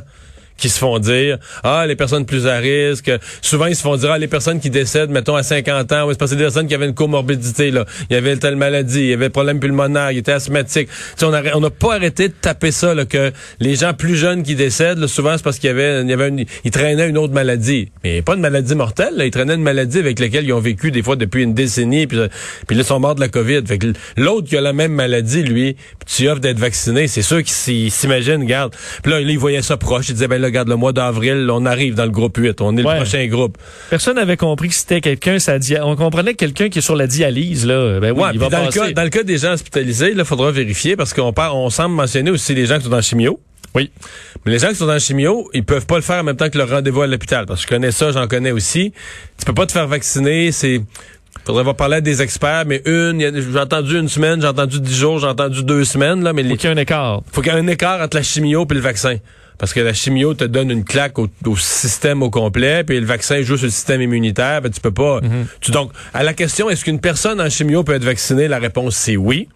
qui 0.58 0.68
se 0.68 0.78
font 0.78 0.98
dire 0.98 1.38
ah 1.62 1.86
les 1.86 1.96
personnes 1.96 2.26
plus 2.26 2.46
à 2.46 2.58
risque. 2.58 3.10
Souvent 3.40 3.66
ils 3.66 3.76
se 3.76 3.82
font 3.82 3.96
dire 3.96 4.10
ah 4.10 4.18
les 4.18 4.26
personnes 4.26 4.60
qui 4.60 4.68
décèdent 4.68 5.10
mettons 5.10 5.36
à 5.36 5.42
50 5.42 5.92
ans 5.92 6.06
c'est 6.10 6.18
parce 6.18 6.32
que 6.32 6.36
des 6.36 6.42
personnes 6.42 6.66
qui 6.66 6.74
avaient 6.74 6.86
une 6.86 6.94
comorbidité 6.94 7.70
là. 7.70 7.86
Il 8.10 8.14
y 8.14 8.16
avait 8.16 8.36
telle 8.36 8.56
maladie 8.56 9.00
il 9.00 9.10
y 9.10 9.12
avait 9.14 9.30
problème 9.30 9.60
pulmonaire 9.60 10.10
il 10.10 10.18
était 10.18 10.32
asthmatique 10.32 10.88
on 11.22 11.30
n'a 11.30 11.42
on 11.54 11.62
a 11.62 11.70
pas 11.70 11.94
arrêté 11.94 12.28
de 12.28 12.34
taper 12.34 12.72
ça 12.72 12.94
là, 12.94 13.04
que 13.04 13.32
les 13.60 13.76
gens 13.76 13.94
plus 13.94 14.16
jeunes 14.16 14.42
qui 14.42 14.56
décèdent 14.56 15.06
souvent 15.06 15.36
c'est 15.36 15.44
parce 15.44 15.58
qu'il 15.58 15.68
y 15.68 15.70
avait 15.70 16.02
il 16.02 16.10
y 16.10 16.12
avait 16.12 16.28
une, 16.28 16.44
ils 16.64 16.70
traînaient 16.70 17.08
une 17.08 17.18
autre 17.18 17.32
maladie. 17.32 17.90
Mais 18.02 18.22
pas 18.22 18.34
une 18.34 18.40
maladie 18.40 18.74
mortelle 18.74 19.14
là, 19.16 19.24
ils 19.24 19.30
traînaient 19.30 19.54
une 19.54 19.62
maladie 19.62 19.98
avec 19.98 20.18
laquelle 20.18 20.44
ils 20.44 20.52
ont 20.52 20.60
vécu 20.60 20.90
des 20.90 21.02
fois 21.02 21.16
depuis 21.16 21.44
une 21.44 21.54
décennie 21.54 22.06
puis, 22.06 22.18
puis 22.66 22.76
là 22.76 22.82
ils 22.82 22.84
sont 22.84 22.98
morts 22.98 23.14
de 23.14 23.20
la 23.20 23.28
Covid. 23.28 23.62
Fait 23.66 23.78
que 23.78 23.92
l'autre 24.16 24.48
qui 24.48 24.56
a 24.56 24.60
la 24.60 24.72
même 24.72 24.92
maladie 24.92 25.42
lui 25.42 25.76
tu 26.06 26.28
offres 26.28 26.40
d'être 26.40 26.58
vacciné 26.58 27.06
c'est 27.06 27.22
sûr 27.22 27.42
qu'il 27.44 27.92
s'imagine 27.92 28.40
regarde. 28.40 28.74
Puis 29.02 29.12
là, 29.12 29.20
il 29.20 29.38
voyait 29.38 29.62
ça 29.62 29.76
proche 29.76 30.08
il 30.08 30.14
disait 30.14 30.28
ben 30.28 30.40
là 30.40 30.47
regarde 30.48 30.68
le 30.68 30.76
mois 30.76 30.92
d'avril 30.92 31.48
on 31.50 31.64
arrive 31.64 31.94
dans 31.94 32.04
le 32.04 32.10
groupe 32.10 32.36
8 32.36 32.60
on 32.60 32.76
est 32.76 32.82
le 32.82 32.96
prochain 32.96 33.26
groupe 33.26 33.56
personne 33.90 34.16
n'avait 34.16 34.36
compris 34.36 34.68
que 34.68 34.74
c'était 34.74 35.00
quelqu'un 35.00 35.38
ça 35.38 35.56
on 35.82 35.96
comprenait 35.96 36.34
quelqu'un 36.34 36.68
qui 36.68 36.80
est 36.80 36.82
sur 36.82 36.96
la 36.96 37.06
dialyse 37.06 37.66
là 37.66 38.00
ben 38.00 38.12
oui 38.12 38.28
il 38.32 38.38
va 38.38 38.48
dans 38.48 38.64
passer. 38.64 38.80
le 38.80 38.86
cas 38.86 38.92
dans 38.92 39.04
le 39.04 39.10
cas 39.10 39.22
des 39.22 39.38
gens 39.38 39.52
hospitalisés 39.52 40.12
il 40.16 40.24
faudra 40.24 40.50
vérifier 40.50 40.96
parce 40.96 41.14
qu'on 41.14 41.32
on 41.36 41.70
semble 41.70 41.94
mentionner 41.94 42.30
aussi 42.30 42.54
les 42.54 42.66
gens 42.66 42.78
qui 42.78 42.84
sont 42.84 42.90
dans 42.90 43.00
chimio 43.02 43.40
oui. 43.74 43.90
Mais 44.44 44.52
les 44.52 44.58
gens 44.58 44.68
qui 44.68 44.76
sont 44.76 44.86
dans 44.86 44.94
le 44.94 44.98
chimio, 44.98 45.50
ils 45.52 45.64
peuvent 45.64 45.86
pas 45.86 45.96
le 45.96 46.02
faire 46.02 46.20
en 46.20 46.24
même 46.24 46.36
temps 46.36 46.48
que 46.48 46.58
leur 46.58 46.70
rendez-vous 46.70 47.02
à 47.02 47.06
l'hôpital. 47.06 47.46
Parce 47.46 47.60
que 47.60 47.68
je 47.68 47.74
connais 47.74 47.92
ça, 47.92 48.12
j'en 48.12 48.26
connais 48.26 48.50
aussi. 48.50 48.92
Tu 49.38 49.44
peux 49.44 49.54
pas 49.54 49.66
te 49.66 49.72
faire 49.72 49.86
vacciner, 49.86 50.52
c'est... 50.52 50.80
Faudrait 51.44 51.60
avoir 51.60 51.76
parler 51.76 51.96
à 51.96 52.00
des 52.02 52.20
experts, 52.20 52.64
mais 52.66 52.82
une, 52.84 53.20
j'ai 53.20 53.58
entendu 53.58 53.98
une 53.98 54.08
semaine, 54.08 54.40
j'ai 54.40 54.48
entendu 54.48 54.80
dix 54.80 54.94
jours, 54.94 55.18
j'ai 55.18 55.28
entendu 55.28 55.62
deux 55.62 55.84
semaines, 55.84 56.22
là, 56.22 56.34
mais 56.34 56.42
Faut 56.42 56.56
qu'il 56.56 56.68
y 56.68 56.72
ait 56.72 56.76
un 56.76 56.78
écart. 56.78 57.22
Faut 57.32 57.40
qu'il 57.40 57.52
y 57.52 57.56
ait 57.56 57.58
un 57.58 57.66
écart 57.68 58.02
entre 58.02 58.18
la 58.18 58.22
chimio 58.22 58.66
et 58.68 58.74
le 58.74 58.80
vaccin. 58.80 59.16
Parce 59.58 59.72
que 59.72 59.80
la 59.80 59.92
chimio 59.92 60.34
te 60.34 60.44
donne 60.44 60.70
une 60.70 60.84
claque 60.84 61.18
au, 61.18 61.28
système 61.56 62.22
au 62.22 62.30
complet, 62.30 62.84
puis 62.84 63.00
le 63.00 63.06
vaccin 63.06 63.42
joue 63.42 63.56
sur 63.56 63.66
le 63.66 63.72
système 63.72 64.00
immunitaire, 64.00 64.62
ben 64.62 64.70
tu 64.70 64.80
peux 64.80 64.92
pas. 64.92 65.20
Mm-hmm. 65.20 65.46
tu, 65.60 65.70
donc, 65.72 65.90
à 66.14 66.22
la 66.22 66.32
question, 66.32 66.70
est-ce 66.70 66.84
qu'une 66.84 67.00
personne 67.00 67.40
en 67.40 67.50
chimio 67.50 67.82
peut 67.82 67.94
être 67.94 68.04
vaccinée? 68.04 68.46
La 68.46 68.58
réponse, 68.58 68.96
c'est 68.96 69.16
oui. 69.16 69.48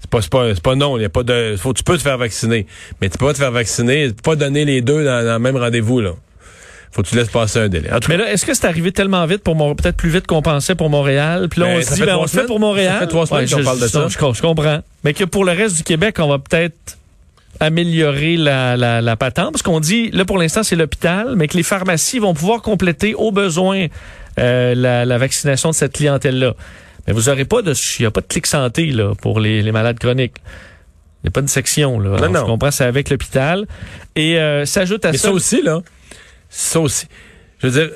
C'est 0.00 0.10
pas, 0.10 0.20
pas, 0.30 0.54
pas 0.54 0.74
non, 0.74 0.98
il 0.98 1.02
y 1.02 1.04
a 1.04 1.08
pas 1.08 1.22
de. 1.22 1.54
Faut, 1.56 1.72
tu 1.72 1.84
peux 1.84 1.96
te 1.96 2.02
faire 2.02 2.18
vacciner. 2.18 2.66
Mais 3.00 3.08
tu 3.08 3.18
peux 3.18 3.26
pas 3.26 3.32
te 3.32 3.38
faire 3.38 3.52
vacciner, 3.52 4.08
tu 4.08 4.14
peux 4.14 4.30
pas 4.30 4.36
donner 4.36 4.64
les 4.64 4.80
deux 4.80 5.04
dans, 5.04 5.24
dans 5.24 5.34
le 5.34 5.38
même 5.38 5.56
rendez-vous, 5.56 6.00
là. 6.00 6.12
Faut 6.90 7.02
que 7.02 7.08
tu 7.08 7.16
laisses 7.16 7.28
passer 7.28 7.58
un 7.58 7.68
délai. 7.68 7.90
mais 8.08 8.16
là, 8.16 8.32
est-ce 8.32 8.46
que 8.46 8.54
c'est 8.54 8.66
arrivé 8.66 8.92
tellement 8.92 9.24
vite 9.26 9.42
pour 9.42 9.54
mon 9.54 9.74
peut-être 9.74 9.96
plus 9.96 10.08
vite 10.08 10.26
qu'on 10.26 10.42
pensait 10.42 10.74
pour 10.74 10.88
Montréal? 10.88 11.48
Puis 11.50 11.60
là, 11.60 11.66
on 11.68 11.82
se 11.82 11.94
dit, 11.94 12.00
ben, 12.00 12.16
on 12.16 12.22
le 12.22 12.28
fait 12.28 12.46
pour 12.46 12.60
Montréal. 12.60 12.94
Ça 12.94 13.00
fait 13.00 13.06
trois 13.06 13.26
semaines 13.26 13.48
qu'on 13.48 13.62
parle 13.62 13.80
de 13.80 13.86
ça. 13.86 14.08
Je, 14.08 14.40
comprends. 14.40 14.80
Mais 15.04 15.14
que 15.14 15.24
pour 15.24 15.44
le 15.44 15.52
reste 15.52 15.76
du 15.76 15.82
Québec, 15.82 16.16
on 16.18 16.28
va 16.28 16.38
peut-être 16.38 16.98
améliorer 17.60 18.36
la, 18.36 18.76
la, 18.76 19.00
la 19.00 19.16
patente. 19.16 19.52
Parce 19.52 19.62
qu'on 19.62 19.80
dit, 19.80 20.10
là, 20.12 20.24
pour 20.24 20.38
l'instant, 20.38 20.62
c'est 20.62 20.76
l'hôpital, 20.76 21.34
mais 21.36 21.48
que 21.48 21.56
les 21.56 21.62
pharmacies 21.62 22.18
vont 22.18 22.34
pouvoir 22.34 22.62
compléter 22.62 23.14
au 23.14 23.32
besoin 23.32 23.86
euh, 24.38 24.74
la, 24.74 25.04
la 25.04 25.18
vaccination 25.18 25.70
de 25.70 25.74
cette 25.74 25.92
clientèle-là. 25.94 26.54
Mais 27.06 27.12
vous 27.12 27.28
aurez 27.28 27.44
pas 27.44 27.62
de, 27.62 27.72
il 27.98 28.02
n'y 28.02 28.06
a 28.06 28.10
pas 28.10 28.20
de 28.20 28.26
clic 28.26 28.46
santé 28.46 28.86
là 28.92 29.14
pour 29.20 29.40
les, 29.40 29.62
les 29.62 29.72
malades 29.72 29.98
chroniques. 29.98 30.36
Il 31.22 31.26
n'y 31.26 31.28
a 31.28 31.30
pas 31.32 31.42
de 31.42 31.48
section 31.48 31.98
là. 31.98 32.10
Non, 32.20 32.28
non. 32.30 32.40
Je 32.40 32.44
comprends, 32.44 32.70
c'est 32.70 32.84
avec 32.84 33.10
l'hôpital. 33.10 33.66
Et 34.14 34.38
euh, 34.38 34.64
s'ajoute 34.64 35.04
à 35.04 35.10
Mais 35.12 35.18
ça. 35.18 35.32
aussi 35.32 35.62
là, 35.62 35.80
ça 36.48 36.78
aussi. 36.80 37.06
Je 37.58 37.66
veux 37.66 37.72
dire, 37.72 37.90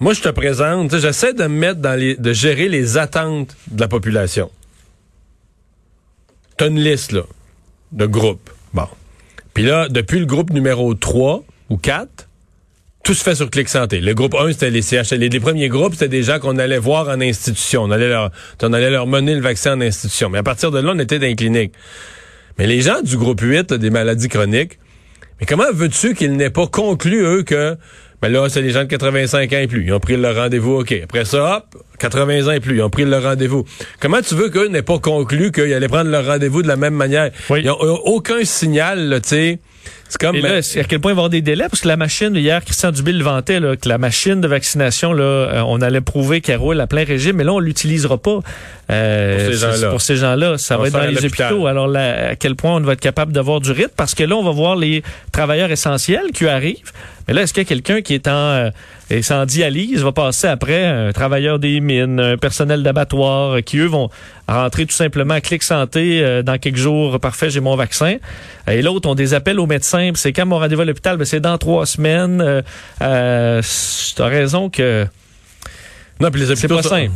moi 0.00 0.12
je 0.14 0.22
te 0.22 0.28
présente, 0.30 0.96
j'essaie 0.98 1.34
de 1.34 1.44
mettre 1.44 1.80
dans 1.80 1.94
les, 1.96 2.16
de 2.16 2.32
gérer 2.32 2.68
les 2.68 2.96
attentes 2.98 3.54
de 3.70 3.80
la 3.80 3.86
population. 3.86 4.50
T'as 6.56 6.66
une 6.68 6.80
liste 6.80 7.12
là 7.12 7.22
de 7.92 8.06
groupes. 8.06 8.50
Bon. 8.74 8.86
Puis 9.54 9.64
là, 9.64 9.88
depuis 9.88 10.18
le 10.18 10.26
groupe 10.26 10.50
numéro 10.50 10.94
3 10.94 11.44
ou 11.70 11.76
4, 11.76 12.28
tout 13.04 13.14
se 13.14 13.22
fait 13.22 13.34
sur 13.34 13.50
Clic 13.50 13.68
Santé. 13.68 14.00
Le 14.00 14.14
groupe 14.14 14.34
1, 14.34 14.52
c'était 14.52 14.70
les 14.70 14.82
CHL. 14.82 15.18
Les, 15.18 15.40
premiers 15.40 15.68
groupes, 15.68 15.94
c'était 15.94 16.08
des 16.08 16.22
gens 16.22 16.38
qu'on 16.38 16.56
allait 16.58 16.78
voir 16.78 17.08
en 17.08 17.20
institution. 17.20 17.82
On 17.82 17.90
allait 17.90 18.08
leur, 18.08 18.30
on 18.62 18.72
allait 18.72 18.90
leur 18.90 19.06
mener 19.06 19.34
le 19.34 19.40
vaccin 19.40 19.76
en 19.76 19.80
institution. 19.80 20.30
Mais 20.30 20.38
à 20.38 20.42
partir 20.42 20.70
de 20.70 20.78
là, 20.78 20.92
on 20.94 20.98
était 20.98 21.18
dans 21.18 21.26
les 21.26 21.36
cliniques. 21.36 21.72
Mais 22.58 22.66
les 22.66 22.80
gens 22.80 23.00
du 23.02 23.16
groupe 23.16 23.40
8, 23.40 23.74
des 23.74 23.90
maladies 23.90 24.28
chroniques, 24.28 24.78
mais 25.40 25.46
comment 25.46 25.64
veux-tu 25.72 26.14
qu'ils 26.14 26.36
n'aient 26.36 26.50
pas 26.50 26.68
conclu, 26.68 27.24
eux, 27.24 27.42
que 27.42 27.76
ben 28.22 28.30
là, 28.30 28.48
c'est 28.48 28.62
les 28.62 28.70
gens 28.70 28.84
de 28.84 28.88
85 28.88 29.52
ans 29.52 29.58
et 29.58 29.66
plus. 29.66 29.84
Ils 29.84 29.92
ont 29.92 29.98
pris 29.98 30.16
leur 30.16 30.36
rendez-vous, 30.36 30.78
OK. 30.78 30.94
Après 31.02 31.24
ça, 31.24 31.56
hop, 31.56 31.82
80 31.98 32.46
ans 32.46 32.52
et 32.52 32.60
plus. 32.60 32.76
Ils 32.76 32.82
ont 32.82 32.88
pris 32.88 33.04
leur 33.04 33.24
rendez-vous. 33.24 33.64
Comment 33.98 34.22
tu 34.22 34.36
veux 34.36 34.48
qu'eux 34.48 34.68
n'aient 34.68 34.82
pas 34.82 35.00
conclu 35.00 35.50
qu'ils 35.50 35.74
allaient 35.74 35.88
prendre 35.88 36.08
leur 36.08 36.24
rendez-vous 36.24 36.62
de 36.62 36.68
la 36.68 36.76
même 36.76 36.94
manière? 36.94 37.32
Oui. 37.50 37.62
Ils 37.64 37.66
n'ont 37.66 37.80
aucun 37.80 38.44
signal, 38.44 39.20
tu 39.24 39.28
sais. 39.28 39.58
C'est 40.12 40.20
comme. 40.20 40.36
Et 40.36 40.42
là, 40.42 40.56
à 40.58 40.84
quel 40.84 41.00
point 41.00 41.12
il 41.12 41.14
va 41.14 41.20
y 41.20 41.24
avoir 41.24 41.30
des 41.30 41.40
délais? 41.40 41.64
Parce 41.70 41.80
que 41.80 41.88
la 41.88 41.96
machine, 41.96 42.36
hier, 42.36 42.62
Christian 42.62 42.92
Dubé 42.92 43.12
le 43.12 43.24
vantait, 43.24 43.60
là, 43.60 43.76
que 43.76 43.88
la 43.88 43.96
machine 43.96 44.42
de 44.42 44.46
vaccination, 44.46 45.14
là, 45.14 45.24
euh, 45.24 45.62
on 45.66 45.80
allait 45.80 46.02
prouver 46.02 46.42
qu'elle 46.42 46.58
roule 46.58 46.78
à 46.80 46.86
plein 46.86 47.04
régime, 47.04 47.36
mais 47.36 47.44
là, 47.44 47.54
on 47.54 47.60
l'utilisera 47.60 48.18
pas. 48.18 48.40
Euh, 48.90 49.46
pour 49.46 49.54
ces 49.54 49.58
gens-là. 49.58 49.88
Pour 49.88 50.00
ces 50.02 50.16
gens-là. 50.16 50.58
Ça 50.58 50.76
va 50.76 50.88
être 50.88 50.92
dans 50.92 51.06
les 51.06 51.24
hôpitaux. 51.24 51.66
Alors, 51.66 51.88
là, 51.88 52.30
à 52.30 52.36
quel 52.36 52.56
point 52.56 52.76
on 52.76 52.80
va 52.80 52.92
être 52.92 53.00
capable 53.00 53.32
d'avoir 53.32 53.60
du 53.60 53.70
rythme? 53.72 53.92
Parce 53.96 54.14
que 54.14 54.22
là, 54.22 54.36
on 54.36 54.44
va 54.44 54.50
voir 54.50 54.76
les 54.76 55.02
travailleurs 55.32 55.70
essentiels 55.70 56.30
qui 56.34 56.46
arrivent. 56.46 56.92
Mais 57.26 57.34
là, 57.34 57.42
est-ce 57.42 57.54
qu'il 57.54 57.62
y 57.62 57.66
a 57.66 57.68
quelqu'un 57.68 58.02
qui 58.02 58.14
est 58.14 58.26
en, 58.26 58.30
euh, 58.30 58.70
est 59.08 59.30
en 59.30 59.46
dialyse 59.46 60.02
va 60.02 60.12
passer 60.12 60.48
après 60.48 60.84
un 60.84 61.12
travailleur 61.12 61.58
des 61.58 61.80
mines, 61.80 62.18
un 62.18 62.36
personnel 62.36 62.82
d'abattoir, 62.82 63.62
qui 63.64 63.78
eux 63.78 63.86
vont 63.86 64.10
rentrer 64.48 64.86
tout 64.86 64.94
simplement 64.94 65.34
à 65.34 65.40
Clic 65.40 65.62
Santé 65.62 66.20
euh, 66.22 66.42
dans 66.42 66.58
quelques 66.58 66.76
jours. 66.76 67.20
Parfait, 67.20 67.48
j'ai 67.48 67.60
mon 67.60 67.76
vaccin. 67.76 68.16
Et 68.68 68.82
l'autre, 68.82 69.08
on 69.08 69.14
des 69.14 69.34
appels 69.34 69.60
aux 69.60 69.66
médecins. 69.66 70.01
C'est 70.14 70.32
quand 70.32 70.46
mon 70.46 70.58
rendez-vous 70.58 70.82
à 70.82 70.84
l'hôpital, 70.84 71.16
ben, 71.16 71.24
c'est 71.24 71.40
dans 71.40 71.58
trois 71.58 71.86
semaines. 71.86 72.40
Euh, 72.40 72.62
euh, 73.02 73.62
T'as 74.16 74.26
raison 74.26 74.70
que. 74.70 75.06
Non, 76.20 76.30
puis 76.30 76.42
les 76.42 76.56
C'est 76.56 76.68
pas 76.68 76.82
simple. 76.82 77.12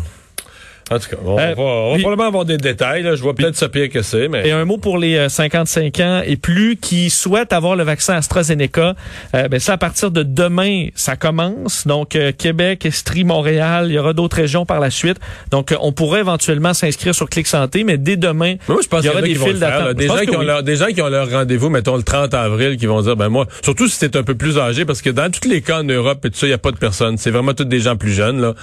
En 0.89 1.01
tout 1.01 1.09
cas, 1.11 1.17
on, 1.25 1.37
euh, 1.37 1.55
va, 1.55 1.63
on 1.63 1.93
va 1.95 1.99
probablement 1.99 2.29
avoir 2.29 2.45
des 2.45 2.59
détails. 2.59 3.03
Là. 3.03 3.17
Je 3.17 3.23
vois 3.23 3.35
peut-être 3.35 3.57
ça 3.57 3.69
pire 3.69 3.91
que 3.91 4.03
c'est. 4.03 4.29
Mais... 4.29 4.47
Et 4.47 4.53
un 4.53 4.65
mot 4.65 4.79
pour 4.79 4.99
les 4.99 5.29
55 5.29 5.99
ans 5.99 6.23
et 6.25 6.37
plus 6.37 6.77
qui 6.77 7.11
souhaitent 7.11 7.53
avoir 7.53 7.75
le 7.75 7.83
vaccin 7.83 8.15
AstraZeneca. 8.15 8.95
Euh, 9.35 9.49
ben 9.49 9.59
ça, 9.59 9.73
à 9.73 9.79
partir 9.79 10.13
de 10.13 10.23
demain, 10.23 10.87
ça 10.95 11.17
commence. 11.17 11.89
Donc, 11.89 12.15
euh, 12.15 12.31
Québec, 12.31 12.87
Estrie, 12.87 13.25
Montréal, 13.25 13.87
il 13.89 13.95
y 13.95 13.99
aura 13.99 14.13
d'autres 14.13 14.37
régions 14.37 14.65
par 14.65 14.79
la 14.79 14.91
suite. 14.91 15.19
Donc, 15.51 15.75
on 15.81 15.91
pourrait 15.91 16.21
éventuellement 16.21 16.73
s'inscrire 16.73 17.17
sur 17.17 17.29
Clic 17.29 17.49
Santé, 17.49 17.83
mais 17.83 17.99
dès 17.99 18.17
demain, 18.17 18.55
moi, 18.69 18.79
je 18.81 18.87
pense 18.87 19.03
il 19.03 19.07
y 19.07 19.11
aura 19.11 19.23
des 19.23 19.35
files 19.35 19.59
d'attente. 19.59 19.97
Des, 19.97 20.07
gens 20.07 20.19
qui 20.19 20.37
ont 20.37 20.43
leur, 20.43 20.63
des 20.63 20.77
gens 20.77 20.87
qui 20.87 21.03
ont 21.03 21.09
leur 21.09 21.29
rendez-vous, 21.29 21.69
mettons 21.69 21.97
le 21.97 22.05
30 22.05 22.33
avril, 22.35 22.77
qui 22.77 22.87
vont 22.87 23.03
dire, 23.03 23.17
ben 23.17 23.29
moi, 23.29 23.47
surtout 23.61 23.89
si 23.89 23.97
c'est 23.97 24.15
un 24.15 24.23
peu 24.23 24.37
plus 24.37 24.57
âgé, 24.57 24.85
parce 24.85 25.03
que 25.03 25.11
dans 25.11 25.33
tous 25.33 25.49
les 25.49 25.63
cas 25.63 25.81
en 25.81 25.85
Europe 25.85 26.25
et 26.25 26.31
tout 26.31 26.39
ça, 26.39 26.47
il 26.47 26.51
n'y 26.51 26.55
a 26.55 26.59
pas 26.59 26.71
de 26.71 26.79
personnes. 26.79 27.19
C'est 27.19 27.33
vraiment 27.33 27.55
tous 27.55 27.65
des 27.65 27.81
gens 27.81 27.97
plus 27.97 28.13
jeunes. 28.13 28.41
Là. 28.41 28.55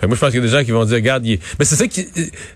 Fait, 0.00 0.06
moi, 0.06 0.14
je 0.14 0.20
pense 0.20 0.30
qu'il 0.30 0.38
y 0.38 0.42
a 0.44 0.46
des 0.46 0.52
gens 0.52 0.62
qui 0.62 0.70
vont 0.70 0.84
dire, 0.84 0.96
regarde, 0.96 1.26
il 1.26 1.40
c'est 1.64 1.76
ça 1.76 1.86
qui, 1.86 2.06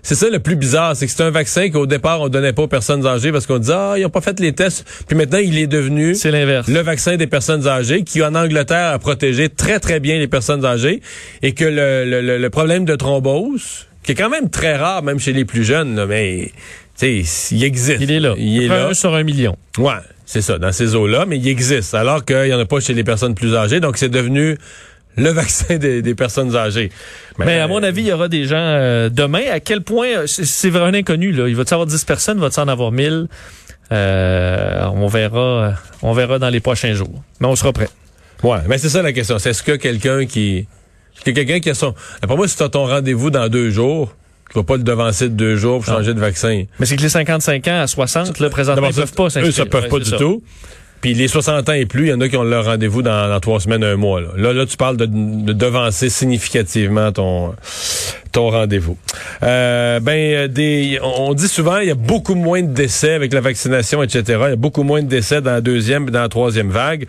c'est 0.01 0.15
ça 0.15 0.29
le 0.29 0.39
plus 0.39 0.55
bizarre, 0.55 0.95
c'est 0.95 1.05
que 1.05 1.11
c'est 1.11 1.23
un 1.23 1.29
vaccin 1.31 1.69
qu'au 1.69 1.85
départ 1.85 2.21
on 2.21 2.29
donnait 2.29 2.53
pas 2.53 2.63
aux 2.63 2.67
personnes 2.67 3.05
âgées 3.05 3.31
parce 3.31 3.45
qu'on 3.45 3.59
disait 3.59 3.73
ah 3.75 3.95
ils 3.97 4.05
ont 4.05 4.09
pas 4.09 4.21
fait 4.21 4.39
les 4.39 4.53
tests, 4.53 4.85
puis 5.07 5.17
maintenant 5.17 5.39
il 5.39 5.57
est 5.57 5.67
devenu 5.67 6.15
c'est 6.15 6.31
l'inverse. 6.31 6.67
Le 6.67 6.81
vaccin 6.81 7.17
des 7.17 7.27
personnes 7.27 7.67
âgées 7.67 8.03
qui 8.03 8.21
en 8.23 8.35
Angleterre 8.35 8.93
a 8.93 8.99
protégé 8.99 9.49
très 9.49 9.79
très 9.79 9.99
bien 9.99 10.17
les 10.19 10.27
personnes 10.27 10.65
âgées 10.65 11.01
et 11.41 11.53
que 11.53 11.65
le, 11.65 12.05
le, 12.05 12.37
le 12.37 12.49
problème 12.49 12.85
de 12.85 12.95
thrombose 12.95 13.87
qui 14.03 14.13
est 14.13 14.15
quand 14.15 14.29
même 14.29 14.49
très 14.49 14.75
rare 14.75 15.03
même 15.03 15.19
chez 15.19 15.33
les 15.33 15.45
plus 15.45 15.63
jeunes 15.63 15.95
là, 15.95 16.05
mais 16.05 16.51
tu 16.97 17.25
sais 17.25 17.55
il 17.55 17.63
existe. 17.63 18.01
Il 18.01 18.11
est 18.11 18.19
là. 18.19 18.35
Il 18.37 18.63
est 18.63 18.67
là. 18.67 18.87
Un 18.87 18.93
sur 18.93 19.15
un 19.15 19.23
million. 19.23 19.55
Ouais, 19.77 19.93
c'est 20.25 20.41
ça 20.41 20.57
dans 20.57 20.71
ces 20.71 20.95
eaux-là, 20.95 21.25
mais 21.25 21.37
il 21.37 21.47
existe 21.47 21.93
alors 21.93 22.25
qu'il 22.25 22.47
y 22.47 22.53
en 22.53 22.59
a 22.59 22.65
pas 22.65 22.79
chez 22.81 22.93
les 22.93 23.03
personnes 23.05 23.35
plus 23.35 23.55
âgées, 23.55 23.79
donc 23.79 23.97
c'est 23.97 24.09
devenu 24.09 24.57
le 25.19 25.29
vaccin 25.29 25.77
des, 25.77 26.01
des 26.01 26.15
personnes 26.15 26.55
âgées. 26.55 26.91
Mais, 27.37 27.59
à 27.59 27.67
mon 27.67 27.81
avis, 27.83 28.01
il 28.01 28.07
y 28.07 28.13
aura 28.13 28.27
des 28.27 28.45
gens 28.45 28.57
euh, 28.57 29.09
demain. 29.09 29.43
À 29.51 29.59
quel 29.59 29.81
point, 29.81 30.07
euh, 30.07 30.27
c'est 30.27 30.69
vraiment 30.69 30.97
inconnu. 30.97 31.31
Là. 31.31 31.47
Il 31.47 31.55
va-t-il 31.55 31.73
avoir 31.73 31.87
10 31.87 32.03
personnes? 32.05 32.39
Va-t-il 32.39 32.61
en 32.61 32.67
avoir 32.67 32.91
1000? 32.91 33.27
Euh, 33.91 34.85
on 34.93 35.07
verra 35.07 35.73
on 36.01 36.13
verra 36.13 36.37
dans 36.37 36.49
les 36.49 36.59
prochains 36.59 36.93
jours. 36.93 37.23
Mais 37.39 37.47
on 37.47 37.55
sera 37.55 37.73
prêt. 37.73 37.89
Ouais, 38.43 38.59
mais 38.67 38.77
c'est 38.77 38.89
ça 38.89 39.01
la 39.01 39.13
question. 39.13 39.39
C'est 39.39 39.49
est-ce 39.49 39.63
que 39.63 39.73
quelqu'un 39.73 40.25
qui... 40.25 40.67
que 41.25 41.31
quelqu'un 41.31 41.59
qui 41.59 41.69
a 41.69 41.73
son... 41.73 41.93
Après 42.21 42.37
moi, 42.37 42.47
si 42.47 42.55
tu 42.55 42.63
as 42.63 42.69
ton 42.69 42.85
rendez-vous 42.85 43.31
dans 43.31 43.49
deux 43.49 43.69
jours, 43.69 44.13
tu 44.51 44.57
vas 44.57 44.63
pas 44.63 44.77
le 44.77 44.83
devancer 44.83 45.29
de 45.29 45.35
deux 45.35 45.55
jours 45.55 45.83
pour 45.83 45.93
changer 45.93 46.13
de 46.13 46.19
vaccin. 46.19 46.63
Mais 46.79 46.85
c'est 46.85 46.95
que 46.95 47.01
les 47.01 47.09
55 47.09 47.67
ans 47.67 47.81
à 47.81 47.87
60, 47.87 48.39
là, 48.39 48.49
présentement, 48.49 48.87
ils 48.87 48.95
peuvent 48.95 49.13
pas 49.13 49.29
s'inscrire. 49.29 49.47
Eux, 49.47 49.51
ça 49.51 49.65
peuvent 49.65 49.89
pas 49.89 49.99
du 49.99 50.09
ça. 50.09 50.17
tout. 50.17 50.43
Puis 51.01 51.13
les 51.13 51.27
60 51.27 51.69
ans 51.69 51.73
et 51.73 51.85
plus, 51.85 52.07
il 52.07 52.09
y 52.09 52.13
en 52.13 52.21
a 52.21 52.27
qui 52.27 52.37
ont 52.37 52.43
leur 52.43 52.65
rendez-vous 52.65 53.01
dans, 53.01 53.39
trois 53.39 53.59
semaines, 53.59 53.83
un 53.83 53.95
mois. 53.95 54.21
Là, 54.21 54.27
là, 54.35 54.53
là 54.53 54.65
tu 54.65 54.77
parles 54.77 54.97
de, 54.97 55.05
de 55.05 55.53
devancer 55.53 56.09
significativement 56.09 57.11
ton, 57.11 57.55
ton 58.31 58.49
rendez-vous. 58.49 58.97
Euh, 59.43 59.99
ben, 59.99 60.47
des, 60.47 60.99
on 61.01 61.33
dit 61.33 61.47
souvent 61.47 61.77
il 61.79 61.87
y 61.87 61.91
a 61.91 61.95
beaucoup 61.95 62.35
moins 62.35 62.61
de 62.61 62.73
décès 62.73 63.13
avec 63.13 63.33
la 63.33 63.41
vaccination, 63.41 64.03
etc. 64.03 64.23
Il 64.27 64.49
y 64.49 64.53
a 64.53 64.55
beaucoup 64.55 64.83
moins 64.83 65.01
de 65.01 65.07
décès 65.07 65.41
dans 65.41 65.51
la 65.51 65.61
deuxième 65.61 66.07
et 66.07 66.11
dans 66.11 66.21
la 66.21 66.29
troisième 66.29 66.69
vague, 66.69 67.07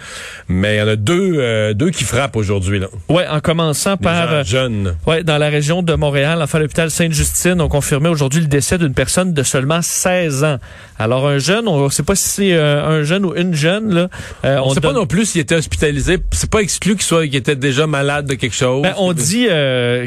mais 0.49 0.77
il 0.77 0.79
y 0.79 0.83
en 0.83 0.89
a 0.89 0.97
deux, 0.97 1.35
euh, 1.39 1.75
deux 1.75 1.91
qui 1.91 2.05
frappent 2.05 2.37
aujourd'hui. 2.37 2.79
là. 2.79 2.89
Ouais, 3.09 3.27
en 3.29 3.41
commençant 3.41 3.97
Des 3.97 4.05
par 4.05 4.29
gens 4.29 4.35
euh, 4.35 4.45
jeunes. 4.45 4.97
ouais, 5.07 5.23
dans 5.23 5.39
la 5.39 5.49
région 5.49 5.83
de 5.83 5.95
Montréal, 5.95 6.41
enfin 6.43 6.59
l'hôpital 6.59 6.91
Sainte-Justine 6.91 7.61
ont 7.61 7.69
confirmé 7.69 8.09
aujourd'hui 8.09 8.41
le 8.41 8.47
décès 8.47 8.79
d'une 8.79 8.95
personne 8.95 9.33
de 9.33 9.43
seulement 9.43 9.83
16 9.83 10.45
ans. 10.45 10.59
Alors 10.99 11.27
un 11.27 11.39
jeune, 11.39 11.67
on 11.69 11.85
ne 11.85 11.89
sait 11.91 12.03
pas 12.03 12.15
si 12.15 12.29
c'est 12.29 12.53
euh, 12.53 12.85
un 12.85 13.03
jeune 13.05 13.25
ou 13.25 13.35
une 13.35 13.55
jeune 13.55 13.95
là. 13.95 14.09
Euh, 14.45 14.59
On 14.63 14.71
ne 14.71 14.75
sait 14.75 14.81
pas 14.81 14.93
non 14.93 15.07
plus 15.07 15.27
s'il 15.27 15.41
était 15.41 15.55
hospitalisé. 15.55 16.19
C'est 16.33 16.51
pas 16.51 16.61
exclu 16.61 16.93
qu'il 16.95 17.03
soit, 17.05 17.27
qu'il 17.27 17.37
était 17.37 17.57
déjà 17.57 17.87
malade 17.87 18.27
de 18.27 18.35
quelque 18.35 18.55
chose. 18.55 18.83
Ben, 18.83 18.95
on 18.99 19.13
dit 19.13 19.47
euh, 19.49 20.07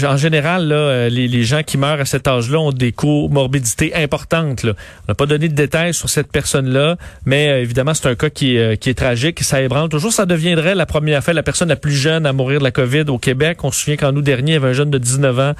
qu'en 0.00 0.16
général, 0.16 0.53
euh, 0.60 1.08
les, 1.08 1.42
gens 1.42 1.62
qui 1.62 1.78
meurent 1.78 2.00
à 2.00 2.04
cet 2.04 2.28
âge-là 2.28 2.58
ont 2.58 2.72
des 2.72 2.92
comorbidités 2.92 3.94
importantes. 3.94 4.64
On 4.64 4.74
n'a 5.08 5.14
pas 5.14 5.26
donné 5.26 5.48
de 5.48 5.54
détails 5.54 5.94
sur 5.94 6.08
cette 6.08 6.30
personne-là, 6.30 6.96
mais 7.26 7.48
euh, 7.48 7.60
évidemment, 7.62 7.94
c'est 7.94 8.08
un 8.08 8.14
cas 8.14 8.30
qui 8.30 8.56
est, 8.56 8.88
euh, 8.88 8.94
tragique. 8.94 9.42
Ça 9.42 9.60
ébranle 9.60 9.88
toujours. 9.88 10.12
Ça 10.12 10.26
deviendrait 10.26 10.74
la 10.74 10.86
première 10.86 11.22
fois 11.22 11.34
la 11.34 11.42
personne 11.42 11.68
la 11.68 11.76
plus 11.76 11.92
jeune 11.92 12.26
à 12.26 12.32
mourir 12.32 12.58
de 12.58 12.64
la 12.64 12.70
COVID 12.70 13.04
au 13.08 13.18
Québec. 13.18 13.64
On 13.64 13.72
se 13.72 13.80
souvient 13.80 13.96
qu'en 13.96 14.14
août 14.14 14.22
dernier, 14.22 14.52
il 14.52 14.54
y 14.54 14.56
avait 14.56 14.68
un 14.68 14.74
jeune 14.74 14.90
de 14.90 14.98
19 14.98 15.38
ans 15.38 15.52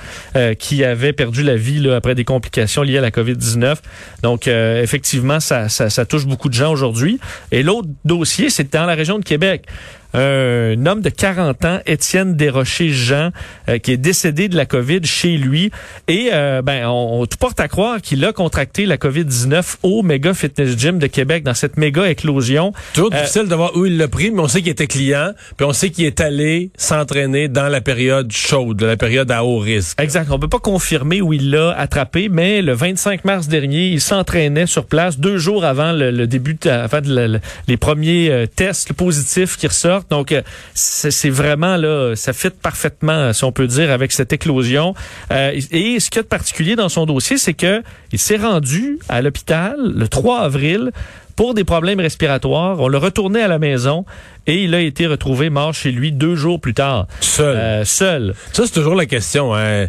qui 0.58 0.84
avait 0.84 1.12
perdu 1.12 1.42
la 1.42 1.56
vie 1.56 1.88
après 1.90 2.14
des 2.14 2.24
complications 2.24 2.82
liées 2.82 2.98
à 2.98 3.00
la 3.00 3.10
COVID-19. 3.10 3.76
Donc, 4.22 4.46
effectivement, 4.46 5.40
ça 5.40 6.06
touche 6.06 6.26
beaucoup 6.26 6.48
de 6.48 6.54
gens 6.54 6.70
aujourd'hui. 6.70 7.18
Et 7.50 7.62
l'autre 7.62 7.88
dossier, 8.04 8.50
c'est 8.50 8.72
dans 8.72 8.86
la 8.86 8.94
région 8.94 9.18
de 9.18 9.24
Québec 9.24 9.66
un 10.14 10.86
homme 10.86 11.00
de 11.00 11.10
40 11.10 11.64
ans, 11.64 11.80
Étienne 11.86 12.34
Desrochers-Jean, 12.36 13.30
euh, 13.68 13.78
qui 13.78 13.92
est 13.92 13.96
décédé 13.96 14.48
de 14.48 14.56
la 14.56 14.66
COVID 14.66 15.00
chez 15.04 15.36
lui. 15.36 15.70
Et 16.08 16.30
euh, 16.32 16.62
ben, 16.62 16.86
on, 16.86 17.20
on 17.22 17.26
tout 17.26 17.36
porte 17.38 17.60
à 17.60 17.68
croire 17.68 18.00
qu'il 18.00 18.24
a 18.24 18.32
contracté 18.32 18.86
la 18.86 18.96
COVID-19 18.96 19.76
au 19.82 20.02
Mega 20.02 20.32
Fitness 20.34 20.76
Gym 20.78 20.98
de 20.98 21.06
Québec, 21.06 21.42
dans 21.44 21.54
cette 21.54 21.76
méga 21.76 22.08
éclosion. 22.08 22.72
Toujours 22.94 23.10
Euh, 23.14 23.20
difficile 23.20 23.48
de 23.48 23.54
voir 23.54 23.76
où 23.76 23.86
il 23.86 23.96
l'a 23.98 24.08
pris, 24.08 24.30
mais 24.30 24.40
on 24.40 24.48
sait 24.48 24.60
qu'il 24.60 24.70
était 24.70 24.86
client, 24.86 25.32
puis 25.56 25.66
on 25.66 25.72
sait 25.72 25.90
qu'il 25.90 26.04
est 26.04 26.20
allé 26.20 26.70
s'entraîner 26.76 27.48
dans 27.48 27.68
la 27.68 27.80
période 27.80 28.30
chaude, 28.32 28.82
la 28.82 28.96
période 28.96 29.30
à 29.30 29.44
haut 29.44 29.58
risque. 29.58 30.00
Exact. 30.00 30.28
On 30.30 30.38
peut 30.38 30.48
pas 30.48 30.58
confirmer 30.58 31.20
où 31.20 31.32
il 31.32 31.50
l'a 31.50 31.70
attrapé, 31.76 32.28
mais 32.28 32.62
le 32.62 32.72
25 32.72 33.24
mars 33.24 33.48
dernier, 33.48 33.88
il 33.88 34.00
s'entraînait 34.00 34.66
sur 34.66 34.86
place 34.86 35.18
deux 35.18 35.38
jours 35.38 35.64
avant 35.64 35.92
le, 35.92 36.10
le 36.10 36.26
début, 36.26 36.54
de, 36.54 36.70
avant 36.70 37.00
de 37.00 37.12
la- 37.14 37.28
la- 37.28 37.38
les 37.68 37.76
premiers 37.76 38.30
euh, 38.30 38.46
tests 38.46 38.92
positifs 38.92 39.56
qui 39.56 39.66
ressortent. 39.66 40.03
Donc, 40.10 40.32
euh, 40.32 40.42
c'est 40.74 41.30
vraiment 41.30 41.76
là, 41.76 42.14
ça 42.16 42.32
fit 42.32 42.50
parfaitement, 42.50 43.32
si 43.32 43.44
on 43.44 43.52
peut 43.52 43.66
dire, 43.66 43.90
avec 43.90 44.12
cette 44.12 44.32
éclosion. 44.32 44.94
Euh, 45.30 45.52
et 45.70 46.00
ce 46.00 46.10
qu'il 46.10 46.18
y 46.18 46.20
a 46.20 46.22
de 46.22 46.28
particulier 46.28 46.76
dans 46.76 46.88
son 46.88 47.06
dossier, 47.06 47.38
c'est 47.38 47.54
que 47.54 47.82
il 48.12 48.18
s'est 48.18 48.36
rendu 48.36 48.98
à 49.08 49.22
l'hôpital 49.22 49.76
le 49.78 50.08
3 50.08 50.40
avril 50.40 50.90
pour 51.36 51.54
des 51.54 51.64
problèmes 51.64 51.98
respiratoires. 52.00 52.78
On 52.80 52.88
l'a 52.88 52.98
retourné 52.98 53.42
à 53.42 53.48
la 53.48 53.58
maison 53.58 54.04
et 54.46 54.62
il 54.62 54.74
a 54.74 54.80
été 54.80 55.06
retrouvé 55.06 55.50
mort 55.50 55.74
chez 55.74 55.90
lui 55.90 56.12
deux 56.12 56.36
jours 56.36 56.60
plus 56.60 56.74
tard, 56.74 57.06
Seul. 57.20 57.56
euh, 57.56 57.84
seul. 57.84 58.34
Ça, 58.52 58.64
c'est 58.66 58.72
toujours 58.74 58.94
la 58.94 59.06
question. 59.06 59.54
Hein. 59.54 59.86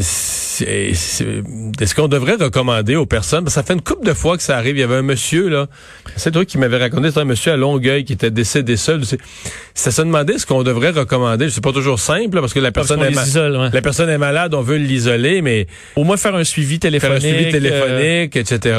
C'est- 0.00 0.94
c'est- 0.94 1.42
Est-ce 1.80 1.94
qu'on 1.94 2.08
devrait 2.08 2.36
recommander 2.36 2.96
aux 2.96 3.06
personnes? 3.06 3.44
Parce 3.44 3.54
que 3.54 3.60
ça 3.60 3.66
fait 3.66 3.74
une 3.74 3.80
couple 3.82 4.06
de 4.06 4.14
fois 4.14 4.36
que 4.36 4.42
ça 4.42 4.56
arrive. 4.56 4.76
Il 4.76 4.80
y 4.80 4.82
avait 4.82 4.96
un 4.96 5.02
monsieur, 5.02 5.48
là. 5.48 5.66
C'est 6.16 6.30
toi 6.30 6.44
qui 6.44 6.58
m'avais 6.58 6.78
raconté, 6.78 7.08
c'était 7.08 7.20
un 7.20 7.24
monsieur 7.24 7.52
à 7.52 7.56
Longueuil 7.56 8.04
qui 8.04 8.12
était 8.12 8.30
décédé 8.30 8.76
seul. 8.76 9.04
C'est 9.04 9.18
c'est 9.74 9.88
à 9.88 9.92
se 9.92 10.02
demander 10.02 10.38
ce 10.38 10.46
qu'on 10.46 10.62
devrait 10.62 10.90
recommander? 10.90 11.50
C'est 11.50 11.62
pas 11.62 11.72
toujours 11.72 11.98
simple, 11.98 12.36
là, 12.36 12.40
parce 12.40 12.54
que 12.54 12.60
la 12.60 12.70
Parce 12.70 12.88
personne, 12.88 13.04
est 13.06 13.10
isole, 13.26 13.56
ouais. 13.56 13.68
la 13.72 13.82
personne 13.82 14.08
est 14.08 14.18
malade, 14.18 14.54
on 14.54 14.60
veut 14.62 14.76
l'isoler, 14.76 15.42
mais 15.42 15.66
Au 15.96 16.04
moins 16.04 16.16
faire 16.16 16.34
un 16.36 16.44
suivi 16.44 16.74
faire 16.74 16.80
téléphonique. 16.82 17.16
un 17.16 17.20
suivi 17.20 17.44
euh, 17.46 17.50
téléphonique, 17.50 18.36
etc. 18.36 18.78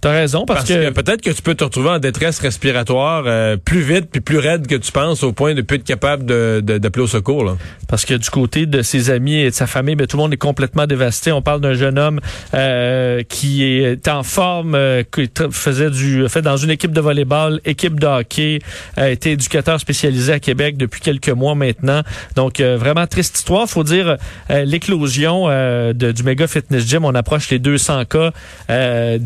T'as 0.00 0.12
raison 0.12 0.44
parce, 0.46 0.60
Parce, 0.60 0.70
que, 0.70 0.90
peut-être 0.90 1.22
que 1.22 1.30
tu 1.30 1.42
peux 1.42 1.54
te 1.54 1.64
retrouver 1.64 1.90
en 1.90 1.98
détresse 1.98 2.38
respiratoire 2.40 3.24
euh, 3.26 3.56
plus 3.56 3.80
vite 3.80 4.06
puis 4.10 4.20
plus 4.20 4.38
raide 4.38 4.66
que 4.66 4.74
tu 4.76 4.92
penses 4.92 5.22
au 5.22 5.32
point 5.32 5.54
de 5.54 5.62
plus 5.62 5.76
être 5.76 5.84
capable 5.84 6.24
de, 6.24 6.62
de, 6.64 6.78
d'appeler 6.78 7.04
au 7.04 7.08
secours. 7.08 7.44
Là. 7.44 7.56
parce 7.88 8.04
que 8.04 8.14
du 8.14 8.30
côté 8.30 8.66
de 8.66 8.82
ses 8.82 9.10
amis 9.10 9.36
et 9.40 9.50
de 9.50 9.54
sa 9.54 9.66
famille, 9.66 9.96
ben, 9.96 10.06
tout 10.06 10.16
le 10.16 10.22
monde 10.22 10.32
est 10.32 10.36
complètement 10.36 10.86
dévasté. 10.86 11.32
On 11.32 11.42
parle 11.42 11.60
d'un 11.60 11.74
jeune 11.74 11.98
homme 11.98 12.20
euh, 12.54 13.22
qui 13.28 13.64
est 13.64 14.06
en 14.08 14.22
forme, 14.22 14.74
euh, 14.74 15.02
qui 15.10 15.28
faisait 15.50 15.90
du 15.90 16.28
fait 16.28 16.42
dans 16.42 16.56
une 16.56 16.70
équipe 16.70 16.92
de 16.92 17.00
volleyball, 17.00 17.60
équipe 17.64 17.98
de 17.98 18.06
hockey, 18.06 18.60
a 18.96 19.08
été 19.10 19.32
éducateur 19.32 19.80
spécialisé 19.80 20.32
à 20.32 20.40
Québec 20.40 20.76
depuis 20.76 21.00
quelques 21.00 21.28
mois 21.30 21.54
maintenant. 21.54 22.02
Donc 22.36 22.60
euh, 22.60 22.76
vraiment 22.76 23.06
triste 23.06 23.36
histoire. 23.36 23.68
Faut 23.68 23.84
dire 23.84 24.16
euh, 24.50 24.64
l'éclosion 24.64 25.44
euh, 25.48 25.92
de- 25.92 26.12
du 26.12 26.22
méga 26.22 26.46
fitness 26.46 26.86
gym. 26.86 27.04
On 27.04 27.14
approche 27.14 27.50
les 27.50 27.58
200 27.58 28.04
cas 28.04 28.32
euh, 28.70 29.18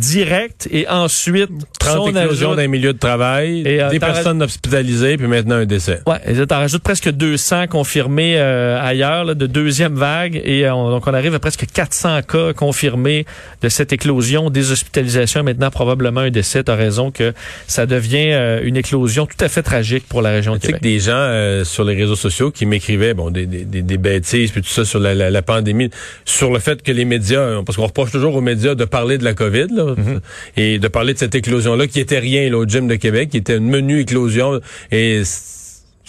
et 0.71 0.89
ensuite 0.89 1.51
30 1.79 1.97
son 1.97 2.09
éclosions 2.17 2.55
les 2.55 2.69
milieux 2.69 2.93
de 2.93 2.99
travail, 2.99 3.63
Et, 3.67 3.83
euh, 3.83 3.89
des 3.91 3.99
personnes 4.01 4.43
hospitalisées, 4.43 5.17
puis 5.17 5.27
maintenant 5.27 5.57
un 5.57 5.65
décès. 5.67 6.01
Ouais, 6.07 6.19
et 6.27 6.47
t'en 6.47 6.59
rajoutes 6.59 6.83
presque 6.83 7.11
200 7.11 7.67
confirmés 7.69 8.35
euh, 8.39 8.81
ailleurs 8.81 9.25
là, 9.25 9.35
de 9.35 9.47
deuxième 9.47 9.95
vague 9.95 10.41
et 10.45 10.67
euh, 10.67 10.75
on- 10.75 10.91
donc 10.91 11.07
on 11.07 11.15
arrive 11.15 11.35
à 11.35 11.39
presque 11.39 11.67
400 11.73 12.21
cas 12.23 12.53
confirmés 12.53 13.27
de 13.63 13.69
cette 13.69 13.93
éclosion, 13.93 14.51
des 14.51 14.71
hospitalisations 14.73 15.43
maintenant 15.43 15.71
probablement 15.71 16.21
un 16.21 16.31
décès. 16.31 16.63
T'as 16.65 16.75
raison 16.77 17.11
que 17.11 17.33
ça 17.67 17.87
devient 17.87 18.31
euh, 18.33 18.61
une 18.63 18.77
éclosion 18.77 19.27
tout 19.27 19.43
à 19.45 19.49
fait 19.49 19.63
tragique 19.63 20.05
pour 20.09 20.23
la 20.23 20.31
région 20.31 20.55
de 20.55 20.59
Tu 20.59 20.67
sais 20.67 20.73
que 20.73 20.79
Québec. 20.79 20.93
des 20.93 20.99
gens 21.01 21.13
euh, 21.17 21.65
sur 21.65 21.85
les 21.85 21.95
réseaux 21.95 22.17
sociaux 22.17 22.51
qui 22.51 22.67
m'écrivaient 22.67 23.15
bon 23.15 23.31
des, 23.31 23.47
des, 23.47 23.65
des, 23.65 23.99
bêtises 23.99 24.51
puis 24.51 24.63
tout 24.63 24.69
ça 24.69 24.85
sur 24.85 25.01
la, 25.01 25.15
la, 25.15 25.31
la 25.31 25.43
pandémie, 25.43 25.91
sur 26.25 26.53
le 26.53 26.59
fait 26.59 26.83
que 26.83 26.93
les 26.93 27.05
médias, 27.05 27.63
parce 27.65 27.77
qu'on 27.77 27.87
reproche 27.87 28.11
toujours 28.13 28.35
aux 28.35 28.41
médias 28.41 28.75
de 28.75 28.85
parler 28.85 29.19
de 29.19 29.25
la 29.25 29.35
COVID 29.35 29.67
là, 29.71 29.83
Mm-hmm. 29.93 30.21
Et 30.57 30.79
de 30.79 30.89
parler 30.89 31.15
de 31.15 31.19
cette 31.19 31.35
éclosion 31.35 31.75
là 31.77 31.87
qui 31.87 32.01
était 32.01 32.19
rien 32.19 32.51
là, 32.51 32.59
au 32.59 32.67
gym 32.67 32.87
de 32.89 32.95
Québec, 32.97 33.31
qui 33.31 33.39
était 33.39 33.57
une 33.57 33.69
menue 33.69 34.01
éclosion 34.01 34.61
et 34.91 35.23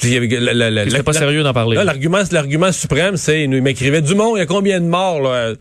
la- 0.03 0.53
la- 0.53 0.69
la- 0.71 0.83
C'était 0.85 0.97
la- 0.97 1.03
pas 1.03 1.13
sérieux 1.13 1.43
d'en 1.43 1.53
parler. 1.53 1.77
L'argument, 1.83 2.21
l'argument 2.31 2.71
suprême, 2.71 3.15
c'est, 3.17 3.43
il 3.43 3.49
nous- 3.49 3.57
il 3.57 3.63
m'écrivait, 3.63 4.01
Dumont, 4.01 4.35
il 4.35 4.39
y 4.39 4.41
a 4.41 4.45
combien 4.45 4.79
de 4.81 4.85
morts, 4.85 5.21
là? 5.21 5.53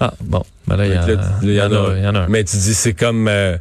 Ah, 0.00 0.14
bon, 0.20 0.42
ben 0.66 0.76
là, 0.76 0.86
il 0.86 0.92
y, 0.92 1.52
y 1.52 1.54
y 1.56 1.60
en 1.60 1.72
a 1.72 2.18
un. 2.20 2.28
Mais 2.28 2.44
tu 2.44 2.56
dis, 2.56 2.74
c'est 2.74 2.92
comme, 2.92 3.28
euh, 3.28 3.56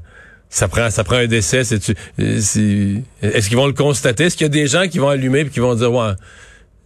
ça 0.49 0.67
prend, 0.67 0.89
ça 0.89 1.03
prend 1.03 1.15
un 1.17 1.27
décès, 1.27 1.63
c'est, 1.63 1.79
tu, 1.79 1.93
euh, 2.19 2.39
c'est- 2.39 3.01
est-ce 3.21 3.47
qu'ils 3.47 3.57
vont 3.57 3.67
le 3.67 3.73
constater? 3.73 4.25
Est-ce 4.25 4.35
qu'il 4.37 4.45
y 4.45 4.49
a 4.49 4.49
des 4.49 4.67
gens 4.67 4.87
qui 4.87 4.99
vont 4.99 5.09
allumer 5.09 5.41
et 5.41 5.49
qui 5.49 5.59
vont 5.59 5.75
dire, 5.75 5.91
ouais, 5.93 6.11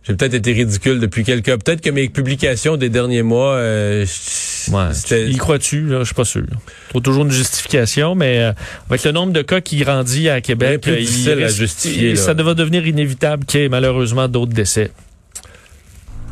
j'ai 0.03 0.13
peut-être 0.13 0.33
été 0.35 0.53
ridicule 0.53 0.99
depuis 0.99 1.23
quelques, 1.23 1.47
peut-être 1.63 1.81
que 1.81 1.89
mes 1.89 2.09
publications 2.09 2.77
des 2.77 2.89
derniers 2.89 3.23
mois, 3.23 3.53
euh, 3.55 4.05
Ouais. 4.71 5.29
Y 5.29 5.37
crois-tu? 5.37 5.87
Je 5.89 6.03
suis 6.03 6.15
pas 6.15 6.25
sûr. 6.25 6.45
Faut 6.91 6.99
toujours 6.99 7.23
une 7.25 7.31
justification, 7.31 8.15
mais 8.15 8.39
euh, 8.39 8.53
avec 8.89 9.03
le 9.03 9.11
nombre 9.11 9.33
de 9.33 9.41
cas 9.41 9.61
qui 9.61 9.77
grandit 9.77 10.29
à 10.29 10.41
Québec, 10.41 10.81
plus 10.81 10.93
euh, 10.93 10.99
il 10.99 11.43
à 11.43 11.47
justifier, 11.47 12.15
ça 12.15 12.33
va 12.33 12.53
devenir 12.53 12.85
inévitable 12.85 13.45
qu'il 13.45 13.61
y 13.61 13.63
ait 13.63 13.69
malheureusement 13.69 14.27
d'autres 14.27 14.53
décès. 14.53 14.91